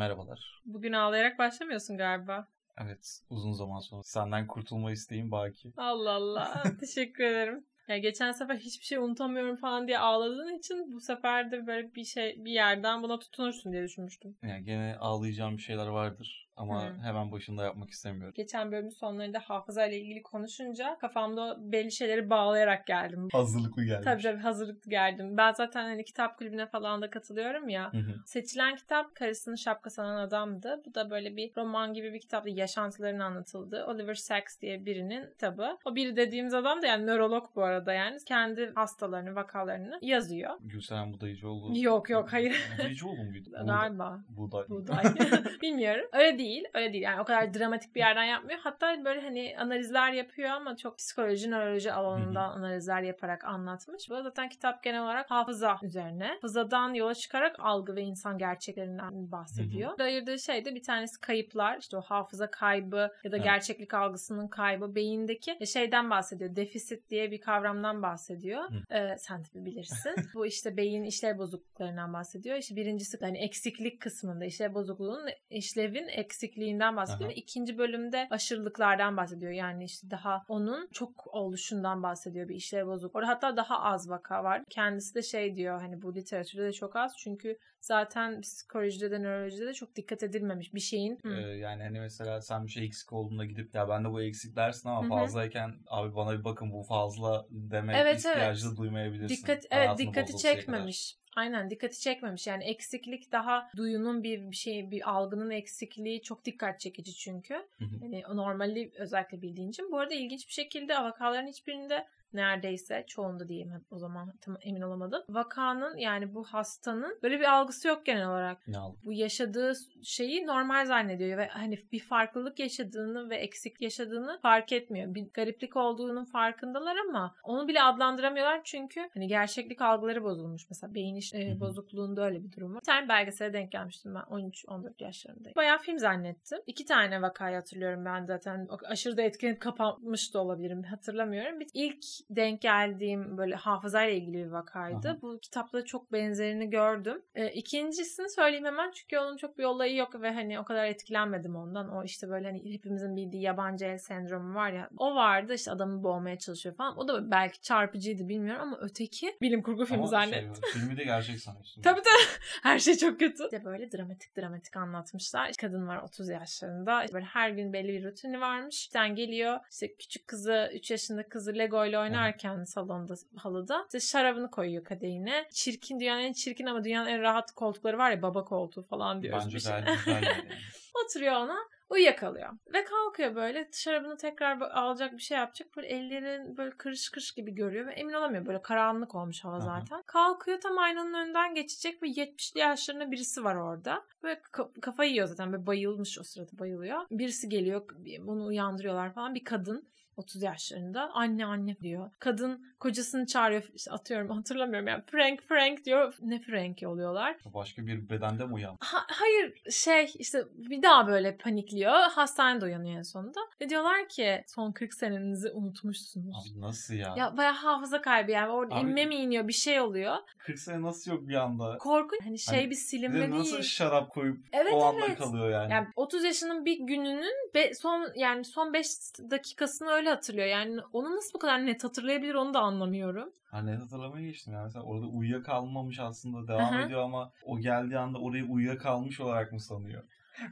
[0.00, 0.62] Merhabalar.
[0.64, 2.48] Bugün ağlayarak başlamıyorsun galiba.
[2.84, 5.72] Evet, uzun zaman sonra senden kurtulma isteğim baki.
[5.76, 6.62] Allah Allah.
[6.80, 7.64] Teşekkür ederim.
[7.88, 12.04] Ya geçen sefer hiçbir şey unutamıyorum falan diye ağladığın için bu sefer de böyle bir
[12.04, 14.36] şey bir yerden buna tutunursun diye düşünmüştüm.
[14.42, 16.92] Yani gene ağlayacağım bir şeyler vardır ama Hı.
[17.02, 18.34] hemen başında yapmak istemiyorum.
[18.36, 23.28] Geçen bölümün sonlarında hafıza ile ilgili konuşunca kafamda belli şeyleri bağlayarak geldim.
[23.32, 24.04] Hazırlıklı gelmiş.
[24.04, 25.36] Tabii tabii hazırlıklı geldim.
[25.36, 27.92] Ben zaten hani kitap kulübüne falan da katılıyorum ya.
[27.92, 28.14] Hı hı.
[28.26, 30.82] Seçilen kitap Karısının Şapka Sanan Adam'dı.
[30.86, 32.50] Bu da böyle bir roman gibi bir kitaptı.
[32.50, 33.86] Yaşantılarının anlatıldığı.
[33.86, 35.78] Oliver Sacks diye birinin kitabı.
[35.84, 38.18] O biri dediğimiz adam da yani nörolog bu arada yani.
[38.26, 40.50] Kendi hastalarını, vakalarını yazıyor.
[40.60, 41.78] Gülseren Budayıcıoğlu.
[41.78, 42.56] Yok, yok, hayır.
[42.78, 43.50] Budayıcıoğlu muydu?
[43.66, 44.20] Galiba.
[44.28, 44.68] Buğday.
[44.68, 45.04] Buğday.
[45.62, 46.04] Bilmiyorum.
[46.12, 46.49] Öyle değil.
[46.74, 47.04] Öyle değil.
[47.04, 48.58] Yani o kadar dramatik bir yerden yapmıyor.
[48.62, 54.10] Hatta böyle hani analizler yapıyor ama çok psikoloji, nöroloji alanından analizler yaparak anlatmış.
[54.10, 56.28] Bu zaten kitap genel olarak hafıza üzerine.
[56.28, 59.98] Hafızadan yola çıkarak algı ve insan gerçeklerinden bahsediyor.
[59.98, 61.78] Hı Ayırdığı şey de bir tanesi kayıplar.
[61.78, 63.44] İşte o hafıza kaybı ya da Evet.
[63.44, 64.94] gerçeklik algısının kaybı.
[64.94, 66.56] Beyindeki şeyden bahsediyor.
[66.56, 68.64] Defisit diye bir kavramdan bahsediyor.
[68.90, 70.14] Ee, sen tabii bilirsin.
[70.34, 72.56] Bu işte beyin işlev bozukluklarından bahsediyor.
[72.56, 76.08] İşte birincisi hani eksiklik kısmında işlev bozukluğunun işlevin
[76.40, 77.30] eksikliğinden bahsediyor.
[77.30, 77.34] Aha.
[77.34, 79.52] İkinci bölümde aşırılıklardan bahsediyor.
[79.52, 83.16] Yani işte daha onun çok oluşundan bahsediyor bir işlev bozuk.
[83.16, 84.62] Orada hatta daha az vaka var.
[84.70, 89.66] Kendisi de şey diyor hani bu literatürde de çok az çünkü zaten psikolojide de nörolojide
[89.66, 91.18] de çok dikkat edilmemiş bir şeyin.
[91.22, 91.34] Hı.
[91.34, 94.56] Ee, yani hani mesela sen bir şey eksik olduğunda gidip ya ben de bu eksik
[94.56, 95.08] dersin ama Hı hı.
[95.08, 98.78] fazlayken abi bana bir bakın bu fazla deme Evet, ihtiyacı evet.
[98.78, 99.36] duymayabilirsin.
[99.36, 101.19] Dikkat evet dikkati bozulsaya kadar.
[101.36, 102.46] Aynen dikkati çekmemiş.
[102.46, 107.54] Yani eksiklik daha duyunun bir bir şey bir algının eksikliği çok dikkat çekici çünkü.
[107.54, 107.94] Hı hı.
[108.02, 109.92] Yani o normali özellikle bildiğin için.
[109.92, 115.22] Bu arada ilginç bir şekilde vakaların hiçbirinde neredeyse çoğunda diyeyim o zaman tam emin olamadım.
[115.28, 118.68] Vakanın yani bu hastanın böyle bir algısı yok genel olarak.
[118.68, 118.78] Ne?
[119.04, 125.14] Bu yaşadığı şeyi normal zannediyor ve hani bir farklılık yaşadığını ve eksik yaşadığını fark etmiyor.
[125.14, 130.70] Bir gariplik olduğunun farkındalar ama onu bile adlandıramıyorlar çünkü hani gerçeklik algıları bozulmuş.
[130.70, 132.80] Mesela beyin iş, e, bozukluğunda öyle bir durum var.
[132.80, 135.56] Bir tane belgesele denk gelmiştim ben 13-14 yaşlarındayım.
[135.56, 136.58] Bayağı film zannettim.
[136.66, 138.68] İki tane vakayı hatırlıyorum ben zaten.
[138.84, 140.82] Aşırı da etkilenip kapanmış da olabilirim.
[140.82, 141.60] Hatırlamıyorum.
[141.60, 145.08] Bir, ilk denk geldiğim böyle hafızayla ilgili bir vakaydı.
[145.08, 145.22] Aha.
[145.22, 147.22] Bu kitapta çok benzerini gördüm.
[147.34, 151.56] E, ikincisini söyleyeyim hemen çünkü onun çok bir olayı yok ve hani o kadar etkilenmedim
[151.56, 151.88] ondan.
[151.88, 154.90] O işte böyle hani hepimizin bildiği yabancı el sendromu var ya.
[154.96, 156.98] O vardı işte adamı boğmaya çalışıyor falan.
[156.98, 160.64] O da belki çarpıcıydı bilmiyorum ama öteki bilim kurgu filmi Ama zannettim.
[160.72, 161.82] şey, filmi de gerçek sanıyorsun.
[161.90, 162.40] Tabii tabii.
[162.62, 163.44] Her şey çok kötü.
[163.44, 165.52] İşte böyle dramatik dramatik anlatmışlar.
[165.60, 167.02] Kadın var 30 yaşlarında.
[167.04, 168.86] İşte böyle her gün belli bir rutini varmış.
[168.86, 169.58] Tane geliyor.
[169.70, 175.48] işte küçük kızı 3 yaşında kızı Lego ile oynarken salonda halıda işte şarabını koyuyor kadehine.
[175.52, 179.44] Çirkin dünyanın en çirkin ama dünyanın en rahat koltukları var ya baba koltuğu falan diyoruz.
[179.44, 179.72] Bence bir şey.
[179.72, 180.48] gayet güzel yani.
[181.04, 181.56] Oturuyor ona
[181.90, 182.50] uyuyakalıyor.
[182.74, 185.76] Ve kalkıyor böyle şarabını tekrar alacak bir şey yapacak.
[185.76, 188.46] Böyle ellerin böyle kırış kırış gibi görüyor ve emin olamıyor.
[188.46, 189.60] Böyle karanlık olmuş hava Aha.
[189.60, 190.02] zaten.
[190.06, 194.04] Kalkıyor tam aynanın önünden geçecek ve 70'li yaşlarında birisi var orada.
[194.22, 197.00] Böyle ka- kafayı yiyor zaten böyle bayılmış o sırada bayılıyor.
[197.10, 197.88] Birisi geliyor
[198.20, 199.88] bunu uyandırıyorlar falan bir kadın.
[200.20, 202.10] 30 yaşlarında anne anne diyor.
[202.18, 206.14] Kadın kocasını çağırıyor işte atıyorum hatırlamıyorum yani Frank Frank diyor.
[206.22, 207.36] Ne Frank'i oluyorlar.
[207.54, 208.76] Başka bir bedende mi uyan?
[208.80, 211.92] Ha- hayır şey işte bir daha böyle panikliyor.
[211.92, 213.40] Hastanede uyanıyor en sonunda.
[213.60, 216.36] Ve diyorlar ki son 40 senenizi unutmuşsunuz.
[216.52, 217.14] Abi nasıl ya?
[217.16, 218.50] Ya bayağı hafıza kaybı yani.
[218.52, 220.16] Orada Abi- inme mi iniyor bir şey oluyor.
[220.38, 221.78] 40 sene nasıl yok bir anda?
[221.78, 222.20] Korkunç.
[222.24, 223.62] Hani şey Hani bir silinme de nasıl değil.
[223.64, 225.18] şarap koyup Evet o anda evet.
[225.18, 225.72] kalıyor yani.
[225.72, 228.86] Yani 30 yaşının bir gününün be, son yani son 5
[229.30, 230.46] dakikasını öyle hatırlıyor.
[230.46, 233.32] Yani onu nasıl bu kadar net hatırlayabilir onu da anlamıyorum.
[233.50, 234.64] Ha net hatırlamaya geçtim yani.
[234.64, 236.80] Mesela orada uyuyakalmamış aslında devam hı.
[236.86, 240.02] ediyor ama o geldiği anda orayı uyuyakalmış olarak mı sanıyor?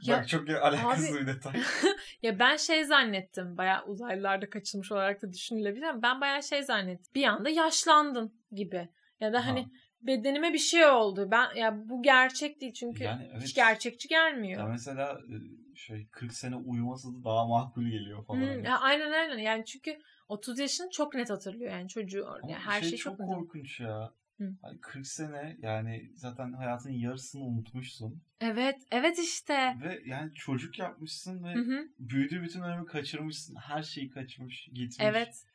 [0.01, 1.53] Ya- Bak çok alakasız Abi- bir detay.
[2.21, 3.57] Ya ben şey zannettim.
[3.57, 7.11] Bayağı uzaylılarda kaçılmış olarak da düşünülebilir ama ben bayağı şey zannettim.
[7.15, 8.89] Bir anda yaşlandın gibi.
[9.19, 9.69] Ya da hani Ha.
[10.01, 11.27] bedenime bir şey oldu.
[11.31, 13.43] Ben ya bu gerçek değil çünkü Yani evet.
[13.43, 14.59] hiç gerçekçi gelmiyor.
[14.61, 15.35] Ya mesela e,
[15.79, 18.39] şey 40 sene uyuması da daha makbul geliyor falan.
[18.39, 18.65] Hmm, Hani.
[18.65, 19.37] ya aynen aynen.
[19.37, 22.27] Yani çünkü 30 yaşını çok net hatırlıyor yani çocuğu.
[22.27, 24.13] Ama Yani her şey, şey çok çok korkunç ya.
[24.37, 24.55] Hı.
[24.61, 28.21] Hani 40 sene yani zaten hayatın yarısını unutmuşsun.
[28.41, 29.75] Evet, evet işte.
[29.83, 31.87] Ve yani çocuk yapmışsın ve Hı hı.
[31.99, 33.55] büyüdüğü bütün ömrü kaçırmışsın.
[33.55, 34.97] Her şeyi kaçmış, gitmiş.
[34.99, 35.45] Evet.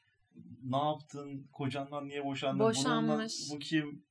[0.62, 1.48] Ne yaptın?
[1.52, 2.58] Kocandan niye boşandın?
[2.58, 3.32] Boşanmış.
[3.50, 4.04] Bununla, bu kim?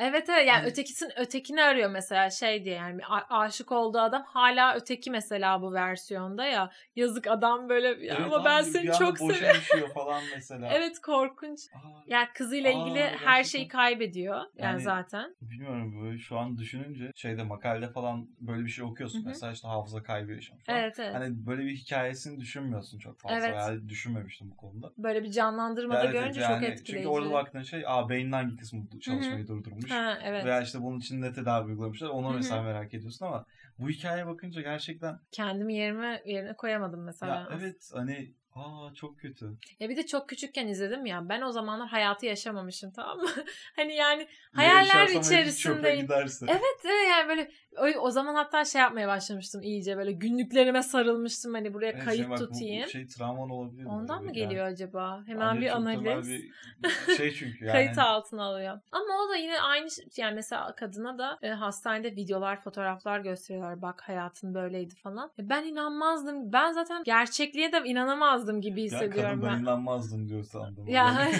[0.00, 3.00] Evet evet yani Hani- ötekisin ötekini arıyor mesela şey diye yani
[3.30, 8.44] aşık olduğu adam hala öteki mesela bu versiyonda ya yazık adam böyle ya Evet ama
[8.44, 9.92] ben seni çok seviyorum.
[9.94, 10.68] falan mesela.
[10.74, 11.60] Evet korkunç.
[11.74, 13.42] Aa, Yani kızıyla Aa, ilgili her gerçekten.
[13.42, 15.34] şeyi kaybediyor yani, Yani- zaten.
[15.42, 19.18] bilmiyorum böyle şu an düşününce şeyde makalede falan böyle bir şey okuyorsun.
[19.18, 19.28] Hı hı.
[19.28, 20.78] Mesela işte hafıza kaybı yaşamış falan.
[20.78, 21.14] Evet evet.
[21.14, 23.36] Hani böyle bir hikayesini düşünmüyorsun çok fazla.
[23.36, 23.54] Evet.
[23.56, 24.92] Yani düşünmemiştim bu konuda.
[24.98, 26.92] Böyle bir canlandırmada Evet, görünce evet, çok yani etkileyici.
[26.92, 29.89] Çünkü orada baktığın şey aa beynin hangi kısmı çalışmayı durdurmuş.
[29.90, 30.44] Ha evet.
[30.44, 33.46] Veya işte bunun için ne tedavi uygulamışlar onu mesela merak ediyorsun ama
[33.78, 37.34] bu hikayeye bakınca gerçekten Kendimi yerime yerine koyamadım mesela.
[37.36, 39.50] ya evet hani aa çok kötü.
[39.80, 41.28] Ya bir de çok küçükken izledim ya.
[41.28, 43.28] Ben o zamanlar hayatı yaşamamışım tamam mı?
[43.76, 46.08] hani yani Ya Hayaller içerisindeyim.
[46.12, 46.40] Evet
[46.84, 51.74] evet yani böyle o, o zaman hatta şey yapmaya başlamıştım iyice böyle günlüklerime sarılmıştım hani
[51.74, 52.84] buraya Evet, kayıt şey bak, tutayım.
[52.86, 53.82] Bu şey travman olabilir.
[53.82, 54.34] mi Ondan mı yani?
[54.34, 55.22] geliyor acaba?
[55.26, 56.28] Hemen Bence bir analiz.
[56.28, 57.72] bir şey çünkü yani.
[57.72, 58.80] Kayıt altına alıyor.
[58.92, 63.82] Ama o da yine aynı şey- yani mesela kadına da e, hastanede videolar, fotoğraflar gösteriyorlar.
[63.82, 65.30] Bak hayatın böyleydi falan.
[65.38, 66.52] E, ben inanmazdım.
[66.52, 69.62] Ben zaten gerçekliğe de inanamazdım gibi Ya hissediyorum kadın ben.
[69.62, 70.88] inanmazdım diyor sandım.
[70.88, 71.30] Ya,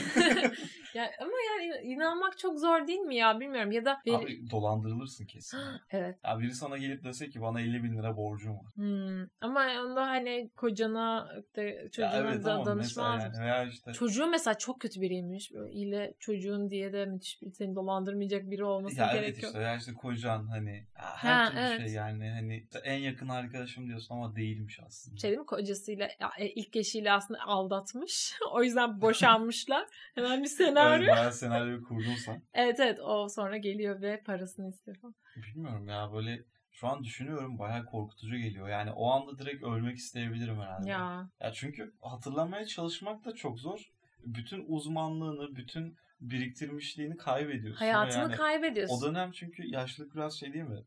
[0.94, 5.26] ya ama yani inanmak çok zor değil mi ya bilmiyorum ya da bir- Abi dolandırılırsın
[5.26, 5.58] kesin.
[5.90, 8.72] evet Ya biri sana gelip dese ki bana 50 bin lira borcum var.
[8.74, 9.26] Hmm.
[9.40, 13.92] Ama onda hani kocana de, çocuğuna ya evet da ama danışmaz mesela yani veya işte
[13.92, 15.54] Çocuğu mesela çok kötü biriymiş.
[15.54, 19.52] Böyle ile çocuğun diye de müthiş bir seni dolandırmayacak biri olması ya evet gerekiyor.
[19.52, 21.80] işte ya işte kocan hani her Ha, türlü evet.
[21.80, 25.16] şey yani hani en yakın arkadaşım diyorsun ama değilmiş aslında.
[25.16, 26.08] Şey değil mi kocasıyla
[26.38, 28.34] e, ilk eşiyle aslında aldatmış.
[28.52, 29.86] o yüzden boşanmışlar.
[30.14, 30.48] Hemen bir
[30.84, 31.04] senaryo.
[31.04, 32.42] Evet, bayağı senaryo kurdun sen.
[32.54, 35.14] Evet evet o sonra geliyor ve parasını istiyor falan.
[35.36, 38.68] Bilmiyorum ya böyle şu an düşünüyorum bayağı korkutucu geliyor.
[38.68, 40.88] Yani o anda direkt ölmek isteyebilirim herhalde.
[40.90, 43.90] Ya Ya çünkü hatırlamaya çalışmak da çok zor.
[44.24, 47.78] Bütün uzmanlığını, bütün biriktirmişliğini kaybediyorsun.
[47.84, 48.94] hayatını yani kaybediyorsun.
[48.96, 50.84] O dönem çünkü yaşlılık biraz şey değil mi?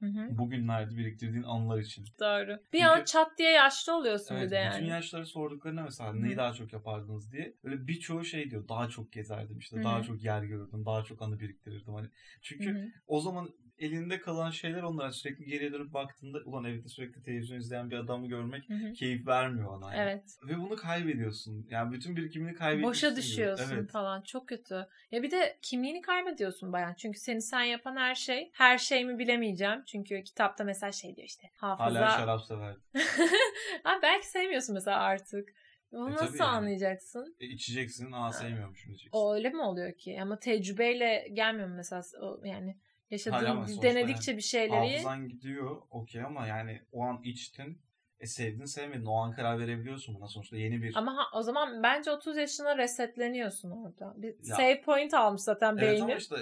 [0.00, 2.04] Hı hı, Bugünlerde biriktirdiğin anılar için.
[2.20, 2.58] Doğru.
[2.72, 4.88] Bir Çünkü- an çat diye yaşlı oluyorsun Evet, bir de bütün yani.
[4.88, 6.22] yaşları sorduklarında mesela Hı.
[6.22, 7.54] neyi daha çok yapardınız diye.
[7.64, 8.68] Öyle birçoğu şey diyor.
[8.68, 9.76] Daha çok gezerdim işte.
[9.80, 10.04] Hı Daha hı.
[10.04, 10.84] çok yer görürdüm.
[10.86, 11.94] Daha çok anı biriktirirdim.
[11.94, 12.08] Hani
[12.42, 12.88] çünkü Hı hı.
[13.06, 13.48] o zaman
[13.78, 18.28] elinde kalan şeyler onlara sürekli geriye dönüp baktığında ulan evde sürekli televizyon izleyen bir adamı
[18.28, 18.92] görmek Hı hı.
[18.92, 19.94] keyif vermiyor ona.
[19.94, 20.10] Yani.
[20.10, 20.38] Evet.
[20.48, 21.66] Ve bunu kaybediyorsun.
[21.70, 22.90] Yani bütün birikimini kaybediyorsun.
[23.08, 23.90] Boşa düşüyorsun Evet.
[23.90, 24.22] falan.
[24.22, 24.86] Çok kötü.
[25.10, 26.94] Ya bir de kimliğini kaybediyorsun bayan.
[26.94, 28.50] Çünkü seni sen yapan her şey.
[28.52, 29.82] Her şey mi bilemeyeceğim.
[29.86, 31.50] Çünkü kitapta mesela şey diyor işte.
[31.56, 32.00] Hafıza.
[32.00, 32.76] Hala şarap sever.
[33.84, 35.48] Abi belki sevmiyorsun mesela artık.
[35.92, 36.48] Onu E, nasıl yani.
[36.48, 37.36] anlayacaksın?
[37.40, 38.12] E, içeceksin.
[38.12, 39.10] Aa sevmiyormuşum diyeceksin.
[39.12, 40.18] O öyle mi oluyor ki?
[40.22, 42.02] Ama tecrübeyle gelmiyor mu mesela?
[42.20, 42.76] O, yani
[43.10, 44.92] yaşadığın, denedikçe bir şeyleri.
[44.92, 47.82] Hafızan gidiyor okey ama yani o an içtin.
[48.20, 49.06] E sevdin sevmedin.
[49.06, 50.94] O an karar verebiliyorsun buna sonuçta yeni bir.
[50.96, 54.14] Ama ha- o zaman bence 30 yaşına resetleniyorsun orada.
[54.16, 56.02] Bir Ya- save point almış zaten evet beynin.
[56.02, 56.36] ama işte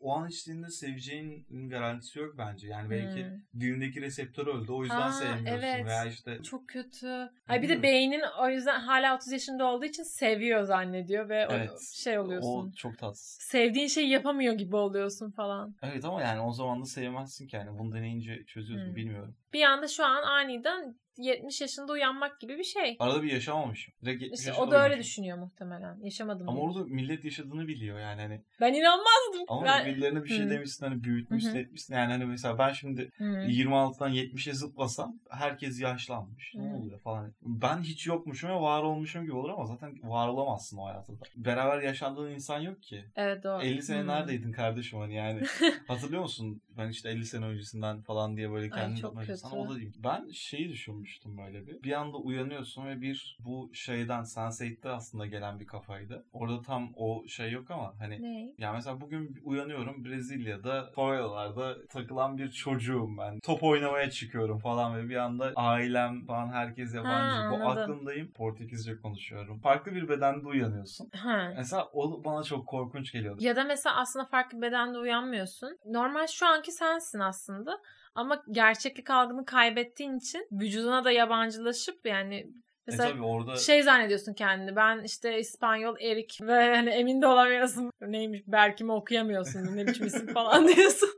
[0.00, 2.68] o an içtiğinde seveceğinin garantisi yok bence.
[2.68, 3.60] Yani belki Hmm.
[3.60, 4.72] dilindeki reseptör öldü.
[4.72, 5.46] O yüzden Aa, sevmiyorsun.
[5.64, 5.86] evet.
[5.86, 7.30] Veya işte Çok kötü.
[7.48, 11.52] Ay bir de beynin o yüzden hala 30 yaşında olduğu için seviyor zannediyor ve o
[11.52, 11.70] Evet.
[11.94, 12.48] şey oluyorsun.
[12.48, 13.38] o çok tatsız.
[13.40, 15.74] Sevdiğin şeyi yapamıyor gibi oluyorsun falan.
[15.82, 17.78] Evet ama yani o zaman da sevmezsin ki yani.
[17.78, 18.96] Bunu deneyince çözüyorsun Hmm.
[18.96, 19.34] bilmiyorum.
[19.52, 22.96] Bir anda şu an aniden 70 yaşında uyanmak gibi bir şey.
[22.98, 23.94] Arada bir yaşamamışım.
[24.04, 25.98] Direkt 70 İşte o da öyle düşünüyor muhtemelen.
[26.02, 26.48] Yaşamadım.
[26.48, 26.68] Ama diye.
[26.68, 28.42] orada millet yaşadığını biliyor yani hani.
[28.60, 29.44] Ben inanmazdım.
[29.48, 29.86] Ama ben...
[29.86, 30.50] birilerine bir şey Hı.
[30.50, 31.58] demişsin hani büyütmüşsün hı.
[31.58, 31.94] etmişsin.
[31.94, 33.24] Yani hani mesela ben şimdi Hı.
[33.24, 36.52] 26'dan 70'e zıplasam herkes yaşlanmış.
[36.54, 36.76] Ne Hı.
[36.76, 37.32] oluyor falan.
[37.42, 41.18] Ben hiç yokmuşum ve var olmuşum gibi olur ama zaten var olamazsın o hayatta da.
[41.36, 43.04] Beraber yaşandığın insan yok ki.
[43.16, 43.62] Evet doğru.
[43.62, 44.06] 50 sene Hı.
[44.06, 45.42] neredeydin kardeşim hani yani.
[45.88, 46.62] Hatırlıyor musun?
[46.76, 49.37] Ben işte 50 sene öncesinden falan diye böyle Ay, kendimi çok tutmaya kötü.
[49.38, 49.92] Çalışsam o da değil.
[50.04, 51.82] Ben şeyi düşünmüştüm böyle bir.
[51.82, 56.24] Bir anda uyanıyorsun ve bir bu şeyden Sense8'te aslında gelen bir kafaydı.
[56.32, 58.54] Orada tam o şey yok ama hani Ne?
[58.58, 63.38] ya mesela bugün uyanıyorum Brezilya'da favelalarda takılan bir çocuğum ben.
[63.40, 67.36] Top oynamaya çıkıyorum falan ve bir anda ailem falan herkes yabancı.
[67.36, 68.32] Ha, Bu aklımdayım.
[68.32, 69.58] Portekizce konuşuyorum.
[69.60, 71.10] Farklı bir bedende uyanıyorsun.
[71.14, 71.52] Ha.
[71.56, 73.38] Mesela o bana çok korkunç geliyordu.
[73.44, 75.78] Ya da mesela aslında farklı bedende uyanmıyorsun.
[75.86, 77.78] Normal şu anki sensin aslında.
[78.18, 82.46] Ama gerçeklik algını kaybettiğin için vücuduna da yabancılaşıp yani
[82.86, 84.76] mesela e tabii orada şey zannediyorsun kendini.
[84.76, 87.90] Ben işte İspanyol Erik ve hani emin de olamıyorsun.
[88.00, 89.76] Neymiş Berkim'i okuyamıyorsun.
[89.76, 91.08] Ne biçim isim falan diyorsun.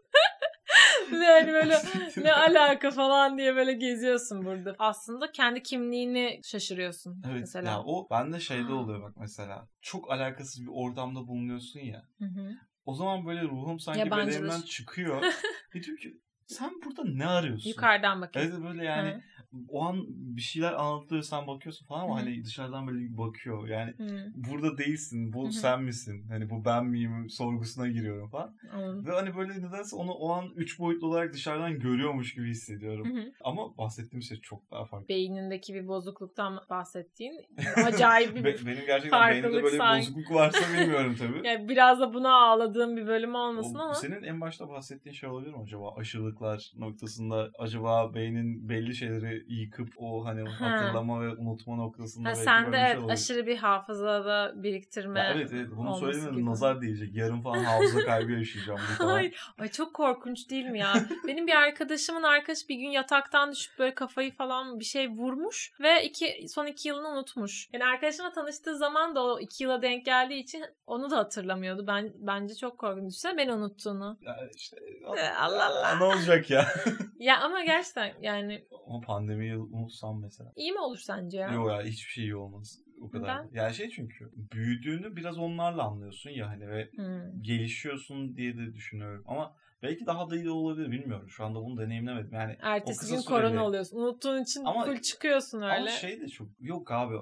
[1.13, 1.77] ve hani böyle
[2.17, 4.75] ne alaka falan diye böyle geziyorsun burada.
[4.79, 7.71] Aslında kendi kimliğini şaşırıyorsun Evet mesela.
[7.71, 9.69] ya o bende şeyde oluyor bak mesela.
[9.81, 12.03] Çok alakasız bir ortamda bulunuyorsun ya.
[12.19, 12.51] Hı hı.
[12.85, 15.23] O zaman böyle ruhum sanki bedenimden çıkıyor.
[15.75, 16.21] Diyor ki
[16.55, 17.69] sen burada ne arıyorsun?
[17.71, 18.53] Yukarıdan bakıyorsun.
[18.53, 19.21] Evet böyle yani Hı.
[19.69, 23.69] O an bir şeyler anlatılıyor sen bakıyorsun falan ama hani dışarıdan böyle bakıyor.
[23.69, 25.33] Yani Hı, burada değilsin.
[25.33, 25.53] Bu Hı hı.
[25.53, 26.25] sen misin?
[26.29, 27.31] Hani bu ben miyim?
[27.31, 28.57] Sorgusuna giriyorum falan.
[28.73, 29.07] anladım.
[29.07, 33.17] Ve hani böyle nedense onu o an üç boyutlu olarak dışarıdan görüyormuş gibi hissediyorum.
[33.17, 33.33] hı.
[33.45, 35.09] Ama bahsettiğim şey çok daha farklı.
[35.09, 37.35] Beynindeki bir bozukluktan bahsettiğin
[37.85, 40.01] acayip bir Be- benim gerçekten beynimde böyle bir sanki.
[40.07, 41.41] bozukluk varsa bilmiyorum tabii.
[41.49, 45.29] yani biraz da buna ağladığım bir bölüm olmasın O- ama Senin en başta bahsettiğin şey
[45.29, 45.95] olabilir mi acaba?
[45.97, 50.71] Aşırılıklar noktasında acaba beynin belli şeyleri yıkıp o hani Ha.
[50.71, 55.33] hatırlama ve unutma noktasında ha, belki böyle bir şey evet aşırı bir hafızada biriktirme Ya
[55.35, 57.15] evet evet bunu söylemedim nazar diyecek.
[57.15, 58.81] Yarın falan hafıza kaybı yaşayacağım.
[59.09, 60.93] Ay, ay çok korkunç değil mi ya?
[61.27, 66.05] Benim bir arkadaşımın arkadaşı bir gün yataktan düşüp böyle kafayı falan bir şey vurmuş ve
[66.05, 67.69] iki, son iki yılını unutmuş.
[67.73, 71.87] Yani arkadaşımla tanıştığı zaman da o iki yıla denk geldiği için onu da hatırlamıyordu.
[71.87, 73.11] Ben Bence çok korkunç.
[73.11, 74.19] Düşünsene beni unuttuğunu.
[74.23, 74.77] Ya işte
[75.17, 75.95] Ee, Allah Allah.
[75.99, 76.67] ne olacak ya?
[77.19, 80.53] Ya ama gerçekten yani Ama pandemiyi unutsam mesela.
[80.57, 81.53] iyi mi olur sence ya?
[81.53, 82.79] Yok ya hiçbir şey iyi olmaz.
[83.01, 83.45] O kadar.
[83.47, 83.51] Neden?
[83.53, 87.43] Yani şey çünkü büyüdüğünü biraz onlarla anlıyorsun ya hani ve Hmm.
[87.43, 89.25] gelişiyorsun diye de düşünüyorum.
[89.27, 91.29] Ama belki daha da iyi olabilir bilmiyorum.
[91.29, 92.31] Şu anda bunu deneyimlemedim.
[92.35, 93.97] Yani Ertesi gün süreli- korona oluyorsun.
[93.97, 95.75] Unuttuğun için Ama- full çıkıyorsun öyle.
[95.75, 97.15] Ama şey de çok yok abi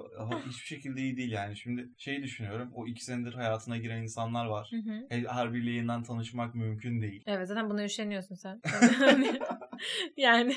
[0.47, 1.57] hiçbir şekilde iyi değil yani.
[1.57, 4.71] Şimdi şey düşünüyorum o iki senedir hayatına giren insanlar var.
[4.71, 5.25] Hı hı.
[5.29, 7.23] Her, biriyle yeniden tanışmak mümkün değil.
[7.27, 8.61] Evet zaten buna üşeniyorsun sen.
[10.17, 10.55] Yani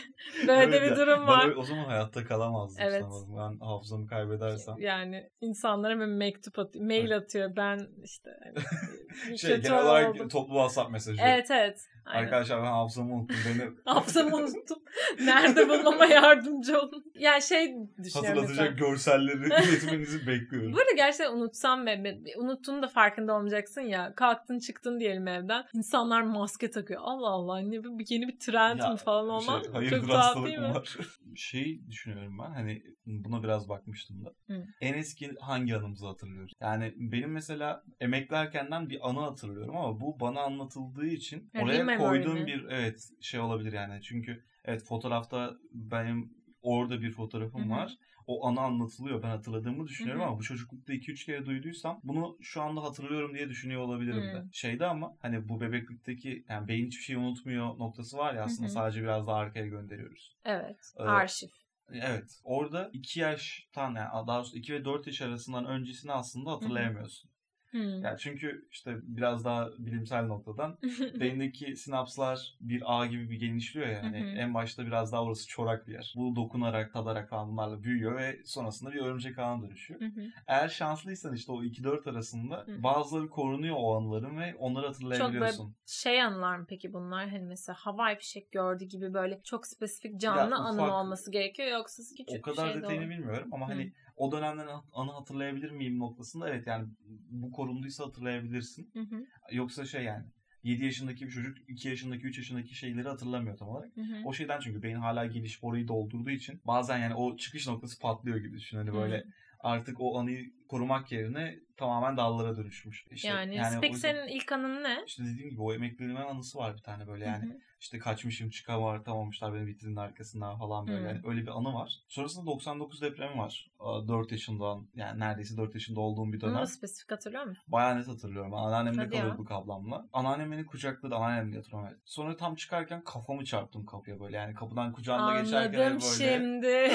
[0.49, 1.44] böyle Evet bir durum ben var.
[1.47, 3.02] öyle- o zaman hayatta kalamazdım Evet.
[3.02, 3.37] sanırım.
[3.37, 4.75] Ben hafızamı kaybedersem.
[4.78, 7.56] Yani insanlara bir mektup atıyor, mail atıyor.
[7.56, 10.28] Ben işte hani Şey genel olarak oldum.
[10.28, 11.23] toplu WhatsApp mesajı.
[11.25, 11.87] Evet evet.
[12.06, 12.25] Aynen.
[12.25, 13.37] Arkadaşlar ben hafızamı unuttum.
[13.49, 14.78] Beni Hafızamı unuttum.
[15.21, 17.04] Nerede bulmama yardımcı olun.
[17.14, 18.30] Yani şey düşünüyorum mesela.
[18.30, 20.73] hatırlatacak görselleri iletmenizi bekliyorum.
[20.73, 24.14] Bu arada gerçekten unutsam ve unuttuğunu da farkında olmayacaksın ya.
[24.14, 25.64] Kalktın çıktın diyelim evden.
[25.75, 27.00] İnsanlar maske takıyor.
[27.04, 29.88] Allah Allah ne bu bir- yeni bir trend Ya, mi falan olmaz şey, mı?
[29.90, 30.64] Çok tuhaf değil mi?
[30.75, 30.97] var?
[31.37, 34.32] Şey düşünüyorum ben hani buna biraz bakmıştım da.
[34.54, 34.64] Hı.
[34.80, 36.52] En eski hangi anımızı hatırlıyoruz?
[36.61, 42.34] Yani benim mesela emeklerkenden bir anı hatırlıyorum ama bu bana anlatıldığı için Ha, oraya koyduğum
[42.34, 42.46] memory mi?
[42.46, 44.02] bir evet şey olabilir yani.
[44.02, 47.96] Çünkü evet fotoğrafta benim orada bir fotoğrafım var.
[48.26, 49.22] O anı anlatılıyor.
[49.22, 53.80] Ben hatırladığımı düşünüyorum ama bu çocuklukta 2-3 kere duyduysam bunu şu anda hatırlıyorum diye düşünüyor
[53.80, 54.44] olabilirim de.
[54.52, 59.02] Şeyde ama hani bu bebeklikteki yani beyin hiçbir şey unutmuyor noktası var ya aslında sadece
[59.02, 60.37] biraz daha arkaya gönderiyoruz.
[60.44, 60.92] Evet.
[60.99, 61.49] Ee, Arşiv.
[61.92, 62.40] Evet.
[62.44, 67.30] Orada 2 yaştan yani daha doğrusu 2 ve 4 yaş arasından öncesini aslında hatırlayamıyorsun.
[67.72, 68.02] Hmm.
[68.02, 70.78] Yani çünkü işte biraz daha bilimsel noktadan
[71.20, 73.92] beyindeki sinapslar bir ağ gibi bir genişliyor ya.
[73.92, 76.14] Yani en başta biraz daha orası çorak bir yer.
[76.16, 80.00] Bu dokunarak, tadarak falan bunlarla büyüyor ve sonrasında bir örümcek ağına dönüşüyor.
[80.46, 85.74] Eğer şanslıysan işte o 2-4 arasında bazıları korunuyor o anıların ve onları hatırlayabiliyorsun.
[85.86, 87.28] şey anılar mı peki bunlar?
[87.28, 91.68] Hani mesela havai fişek gördü gibi böyle çok spesifik canlı Ya anı ufak- olması gerekiyor
[91.68, 95.98] yoksa küçük o kadar şey de detayını bilmiyorum ama hani o dönemden anı hatırlayabilir miyim
[95.98, 96.88] noktasında evet yani
[97.30, 98.90] bu korunduysa hatırlayabilirsin.
[98.92, 100.24] Hı hı, Yoksa şey yani
[100.62, 103.96] 7 yaşındaki bir çocuk 2 yaşındaki 3 yaşındaki şeyleri hatırlamıyor tam olarak.
[103.96, 104.22] hı hı.
[104.24, 108.36] O şeyden çünkü beyin hala gelişip orayı doldurduğu için bazen yani o çıkış noktası patlıyor
[108.36, 108.76] gibi düşün.
[108.76, 109.24] Hani böyle Hı.
[109.60, 113.06] artık o anıyı korumak yerine tamamen dallara dönüşmüş.
[113.10, 115.02] İşte yani, o peki yüzden- senin ilk anın ne?
[115.06, 117.44] işte dediğim gibi o emekliliğimin anısı var bir tane böyle yani.
[117.44, 117.58] Hı hı.
[117.80, 121.08] İşte kaçmışım çıkartamamışlar beni vitrinin arkasından falan böyle.
[121.08, 121.98] Yani öyle bir anı var.
[122.08, 123.70] Sonrasında 99 depremi var.
[124.08, 126.62] 4 yaşından yani neredeyse 4 yaşında olduğum bir Bunu dönem.
[126.62, 127.64] da spesifik hatırlıyor musun?
[127.68, 128.54] Bayağı net hatırlıyorum.
[128.54, 130.08] Anneannemle kalırdık ablamla.
[130.12, 131.14] Anneannem beni kucakladı.
[131.14, 131.98] Anneannemle yatıyorum evet.
[132.04, 134.36] Sonra tam çıkarken kafamı çarptım kapıya böyle.
[134.36, 136.38] Yani kapıdan kucağında geçerken Anladım böyle.
[136.38, 136.92] şimdi.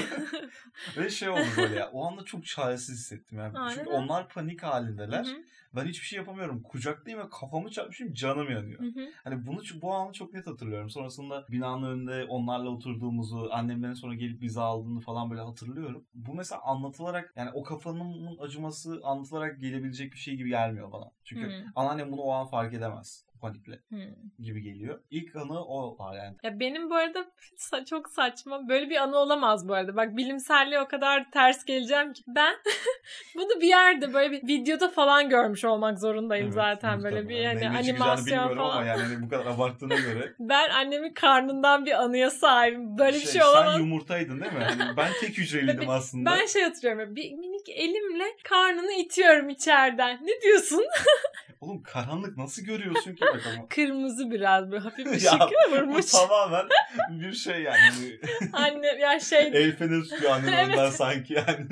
[0.97, 1.89] Ve şey oldu böyle ya.
[1.91, 3.59] O anda çok çaresiz hissettim yani.
[3.59, 5.25] Aa, Çünkü onlar panik halindeler.
[5.25, 5.43] Hı hı,
[5.75, 6.63] Ben hiçbir şey yapamıyorum.
[6.63, 8.79] Kucaktayım ve kafamı çarpmışım canım yanıyor.
[8.79, 9.09] hı hı.
[9.23, 10.89] Hani bunu bu anı çok net hatırlıyorum.
[10.89, 16.05] Sonrasında binanın önünde onlarla oturduğumuzu, annemlerin sonra gelip bizi aldığını falan böyle hatırlıyorum.
[16.13, 21.11] Bu mesela anlatılarak yani o kafanın acıması anlatılarak gelebilecek bir şey gibi gelmiyor bana.
[21.23, 21.65] Çünkü Hı.
[21.75, 23.97] anneannem bunu o an fark edemez panikle Hı.
[24.39, 24.99] gibi geliyor.
[25.09, 26.35] İlk anı o var yani.
[26.43, 27.25] Ya benim bu arada
[27.57, 28.69] sa- çok saçma.
[28.69, 29.95] Böyle bir anı olamaz bu arada.
[29.95, 32.23] Bak bilimselliğe o kadar ters geleceğim ki.
[32.27, 32.55] Ben
[33.35, 37.03] bunu bir yerde böyle bir videoda falan görmüş olmak zorundayım Evet, zaten.
[37.03, 37.55] Böyle bir muhtemelen.
[37.55, 38.69] hani Neyine çıkacağını animasyon falan.
[38.77, 40.33] ama yani hani bu kadar abarttığına göre.
[40.39, 42.97] Ben annemin karnından bir anıya sahibim.
[42.97, 43.79] Böyle bir şey Sen olamaz.
[43.79, 44.59] yumurtaydın değil mi?
[44.63, 46.31] Hani ben tek hücreliydim aslında.
[46.31, 47.15] Ben şey hatırlıyorum.
[47.15, 50.19] Bir minik elimle karnını itiyorum içeriden.
[50.21, 50.83] Ne diyorsun?
[51.61, 53.25] Oğlum karanlık nasıl görüyorsun ki?
[53.29, 53.67] Demek ama.
[53.69, 55.31] Kırmızı biraz böyle hafif ışık
[55.71, 56.05] Bu vurmuş.
[56.11, 56.65] tamamen
[57.09, 58.19] bir şey yani.
[58.53, 60.69] Anne ya şey El feneri tutuyor annem Evet.
[60.69, 61.67] önden sanki yani.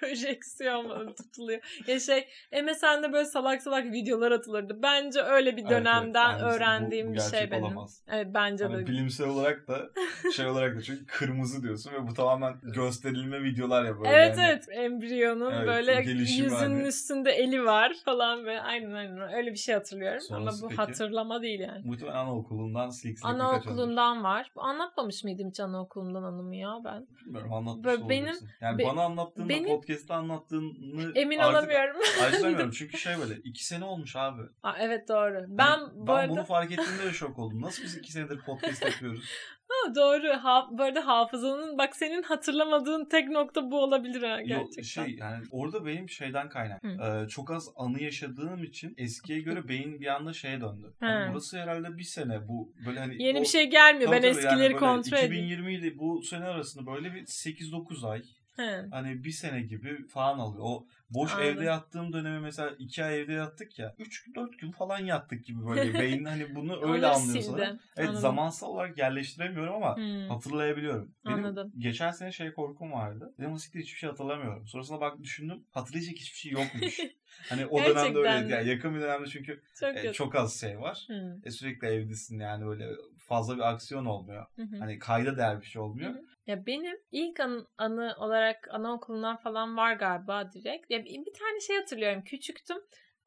[0.00, 1.60] projeksiyon tutuluyor.
[1.86, 2.28] Ya şey
[2.62, 4.82] MSN'de böyle salak salak videolar atılırdı.
[4.82, 5.80] Bence öyle bir Evet, evet.
[5.84, 7.64] dönemden Yani bu- öğrendiğim bu bir şey benim.
[7.64, 8.02] olamaz.
[8.08, 8.86] Evet bence Hani de.
[8.86, 9.90] bilimsel olarak da
[10.36, 14.08] şey olarak da çünkü kırmızı diyorsun ve bu tamamen gösterilme videolar ya böyle.
[14.10, 14.48] Evet yani.
[14.50, 16.82] evet embriyonun Evet, böyle yüzünün hani.
[16.82, 20.88] üstünde eli var falan ve aynen aynen öyle bir şey hatırlıyorum Sonrası ama bu peki?
[20.88, 21.82] hatırlama değil yani.
[21.86, 23.34] Muhtemelen anaokulundan silik silik.
[23.34, 24.50] Anaokulundan var.
[24.56, 27.06] Anlatmamış mıydım hiç anaokulundan anımı ya ben?
[27.26, 28.36] Bilmiyorum anlatmış Böyle benim-.
[28.60, 31.96] Yani be- bana anlattığında benim- podcast'ta anlattığını Emin artık olamıyorum.
[32.22, 34.42] Açlamıyorum çünkü şey böyle iki sene olmuş abi.
[34.62, 35.44] Aa, evet doğru.
[35.48, 37.62] Ben Hani bu ben arada bunu fark ettiğimde de şok oldum.
[37.62, 39.24] Nasıl biz iki senedir podcast yapıyoruz?
[39.68, 40.28] Ha, doğru.
[40.42, 44.82] Ha, bu arada hafızanın bak senin hatırlamadığın tek nokta bu olabilir ha Yo, gerçekten.
[44.82, 46.82] şey yani orada benim şeyden kaynak.
[46.84, 46.88] Hı.
[46.88, 50.94] Ee, çok az anı yaşadığım için eskiye göre beyin bir anda şeye döndü.
[51.00, 51.06] He.
[51.06, 54.12] Hani burası herhalde bir sene bu böyle hani Yeni o- bir şey gelmiyor.
[54.12, 55.32] Ben eskileri yani kontrol edeyim.
[55.44, 58.22] 2020 ile bu sene arasında böyle bir 8-9 ay
[58.56, 58.84] He.
[58.90, 60.64] hani bir sene gibi falan alıyor.
[60.66, 61.48] O boş Anladım.
[61.48, 65.98] evde yattığım döneme mesela 2 ay evde yattık ya 3-4 gün falan yattık gibi böyle
[65.98, 67.80] beyin hani bunu öyle anlıyor sanırım.
[67.96, 68.20] Evet Anladım.
[68.20, 70.28] zamansal olarak yerleştiremiyorum ama Hmm.
[70.28, 71.14] hatırlayabiliyorum.
[71.26, 71.72] Benim Anladım.
[71.78, 73.34] geçen sene şey korkum vardı.
[73.38, 74.66] Dedim asiktir hiçbir şey hatırlamıyorum.
[74.66, 77.00] Sonrasında bak düşündüm hatırlayacak hiçbir şey yokmuş.
[77.48, 78.44] hani o dönemde Gerçekten öyleydi.
[78.46, 78.52] mi?
[78.52, 81.04] Yani yakın bir dönemde çünkü Çok e, çok az şey var.
[81.06, 81.46] Hmm.
[81.46, 84.46] E, sürekli evdesin yani böyle fazla bir aksiyon olmuyor.
[84.56, 84.78] Hı hı.
[84.78, 86.10] Hani kayda değer bir şey olmuyor.
[86.10, 86.22] Hı hı.
[86.46, 90.90] Ya benim ilk an, anı olarak anaokulundan falan var galiba direkt.
[90.90, 92.22] Ya bir, tane şey hatırlıyorum.
[92.22, 92.76] Küçüktüm.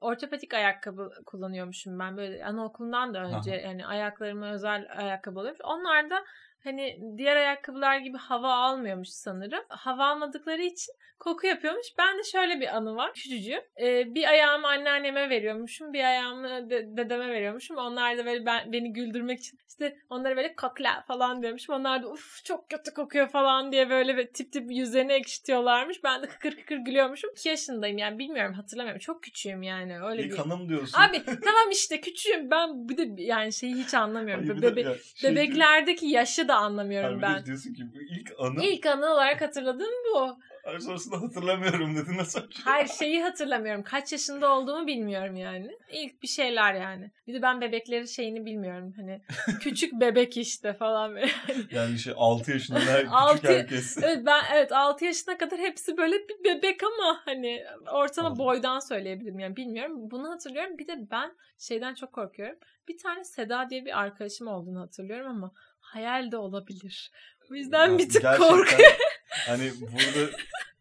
[0.02, 5.62] Ortopedik ayakkabı kullanıyormuşum ben böyle anaokulundan da önce yani ayaklarıma özel ayakkabı alıyormuş.
[5.64, 6.26] Onlar da
[6.64, 9.64] hani diğer ayakkabılar gibi hava almıyormuş sanırım.
[9.70, 11.88] Hava almadıkları için koku yapıyormuş.
[11.98, 13.14] Ben de şöyle bir anı var.
[13.14, 13.62] Küçücüğüm.
[13.82, 15.94] Ee, bir ayağımı anneanneme veriyormuşum.
[15.94, 17.78] Bir ayağımı de- dedeme veriyormuşum.
[17.78, 21.76] Onlar da böyle ben, beni güldürmek için işte onlara böyle kokla falan diyormuşum.
[21.76, 26.04] Onlar da uf çok kötü kokuyor falan diye böyle tip tip yüzlerini ekşitiyorlarmış.
[26.04, 27.30] Ben de kıkır kıkır gülüyormuşum.
[27.32, 29.00] 2 yaşındayım yani bilmiyorum hatırlamıyorum.
[29.00, 30.38] Çok küçüğüm yani öyle bir.
[30.38, 31.00] hanım diyorsun.
[31.02, 32.52] Abi tamam işte küçüğüm.
[32.52, 34.48] Ben bir de yani şeyi hiç anlamıyorum.
[34.48, 37.46] Hayır, Bebe- ya şey- bebeklerdeki yaşı da anlamıyorum de ben.
[37.46, 40.40] diyorsun ki bu ilk anı İlk anı olarak hatırladığım bu.
[40.64, 42.42] Hayır, sonrasında hatırlamıyorum dedin nasıl?
[42.64, 43.84] Hayır şeyi hatırlamıyorum.
[43.84, 45.78] Kaç yaşında olduğumu bilmiyorum yani.
[45.92, 47.12] İlk bir şeyler yani.
[47.28, 48.94] Bir de ben bebekleri şeyini bilmiyorum.
[48.98, 49.22] Hani
[49.60, 51.32] küçük bebek işte falan böyle.
[51.72, 53.02] Yani şey 6 yaşında her
[53.36, 53.98] küçük herkes.
[54.04, 57.64] Evet ben evet 6 yaşına kadar hepsi böyle bir bebek ama hani
[57.94, 60.12] ortama boydan söyleyebilirim yani bilmiyorum.
[60.12, 60.78] Bunu hatırlıyorum.
[60.78, 62.60] Bir de ben şeyden çok korkuyorum.
[62.88, 65.52] Bir tane Seda diye bir arkadaşım olduğunu hatırlıyorum ama
[65.94, 67.12] hayal de olabilir.
[67.52, 68.98] O yüzden Yani bir tık korkuyorum.
[69.30, 70.32] Hani burada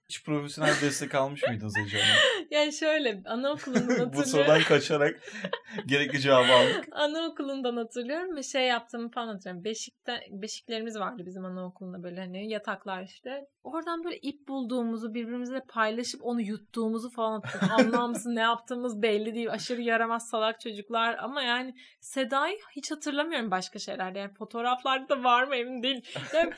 [0.09, 2.38] hiç profesyonel destek almış mıydınız Hanım?
[2.51, 4.25] Yani şöyle anaokulundan Bu hatırlıyorum.
[4.25, 5.21] sorudan kaçarak
[5.87, 6.89] gerekli cevabı aldık.
[6.93, 9.65] Anaokulundan hatırlıyorum ve şey yaptığımı falan hatırlıyorum.
[9.65, 13.47] Beşikte, beşiklerimiz vardı bizim anaokulunda böyle hani yataklar işte.
[13.65, 17.87] Oradan böyle ip bulduğumuzu birbirimizle paylaşıp onu yuttuğumuzu falan hatırlıyorum.
[17.95, 19.51] Anlamsız ne yaptığımız belli değil.
[19.53, 24.19] Aşırı yaramaz salak çocuklar ama yani Seda'yı hiç hatırlamıyorum başka şeylerde.
[24.19, 26.03] Yani fotoğraflarda da var mı emin değil.
[26.35, 26.53] Yani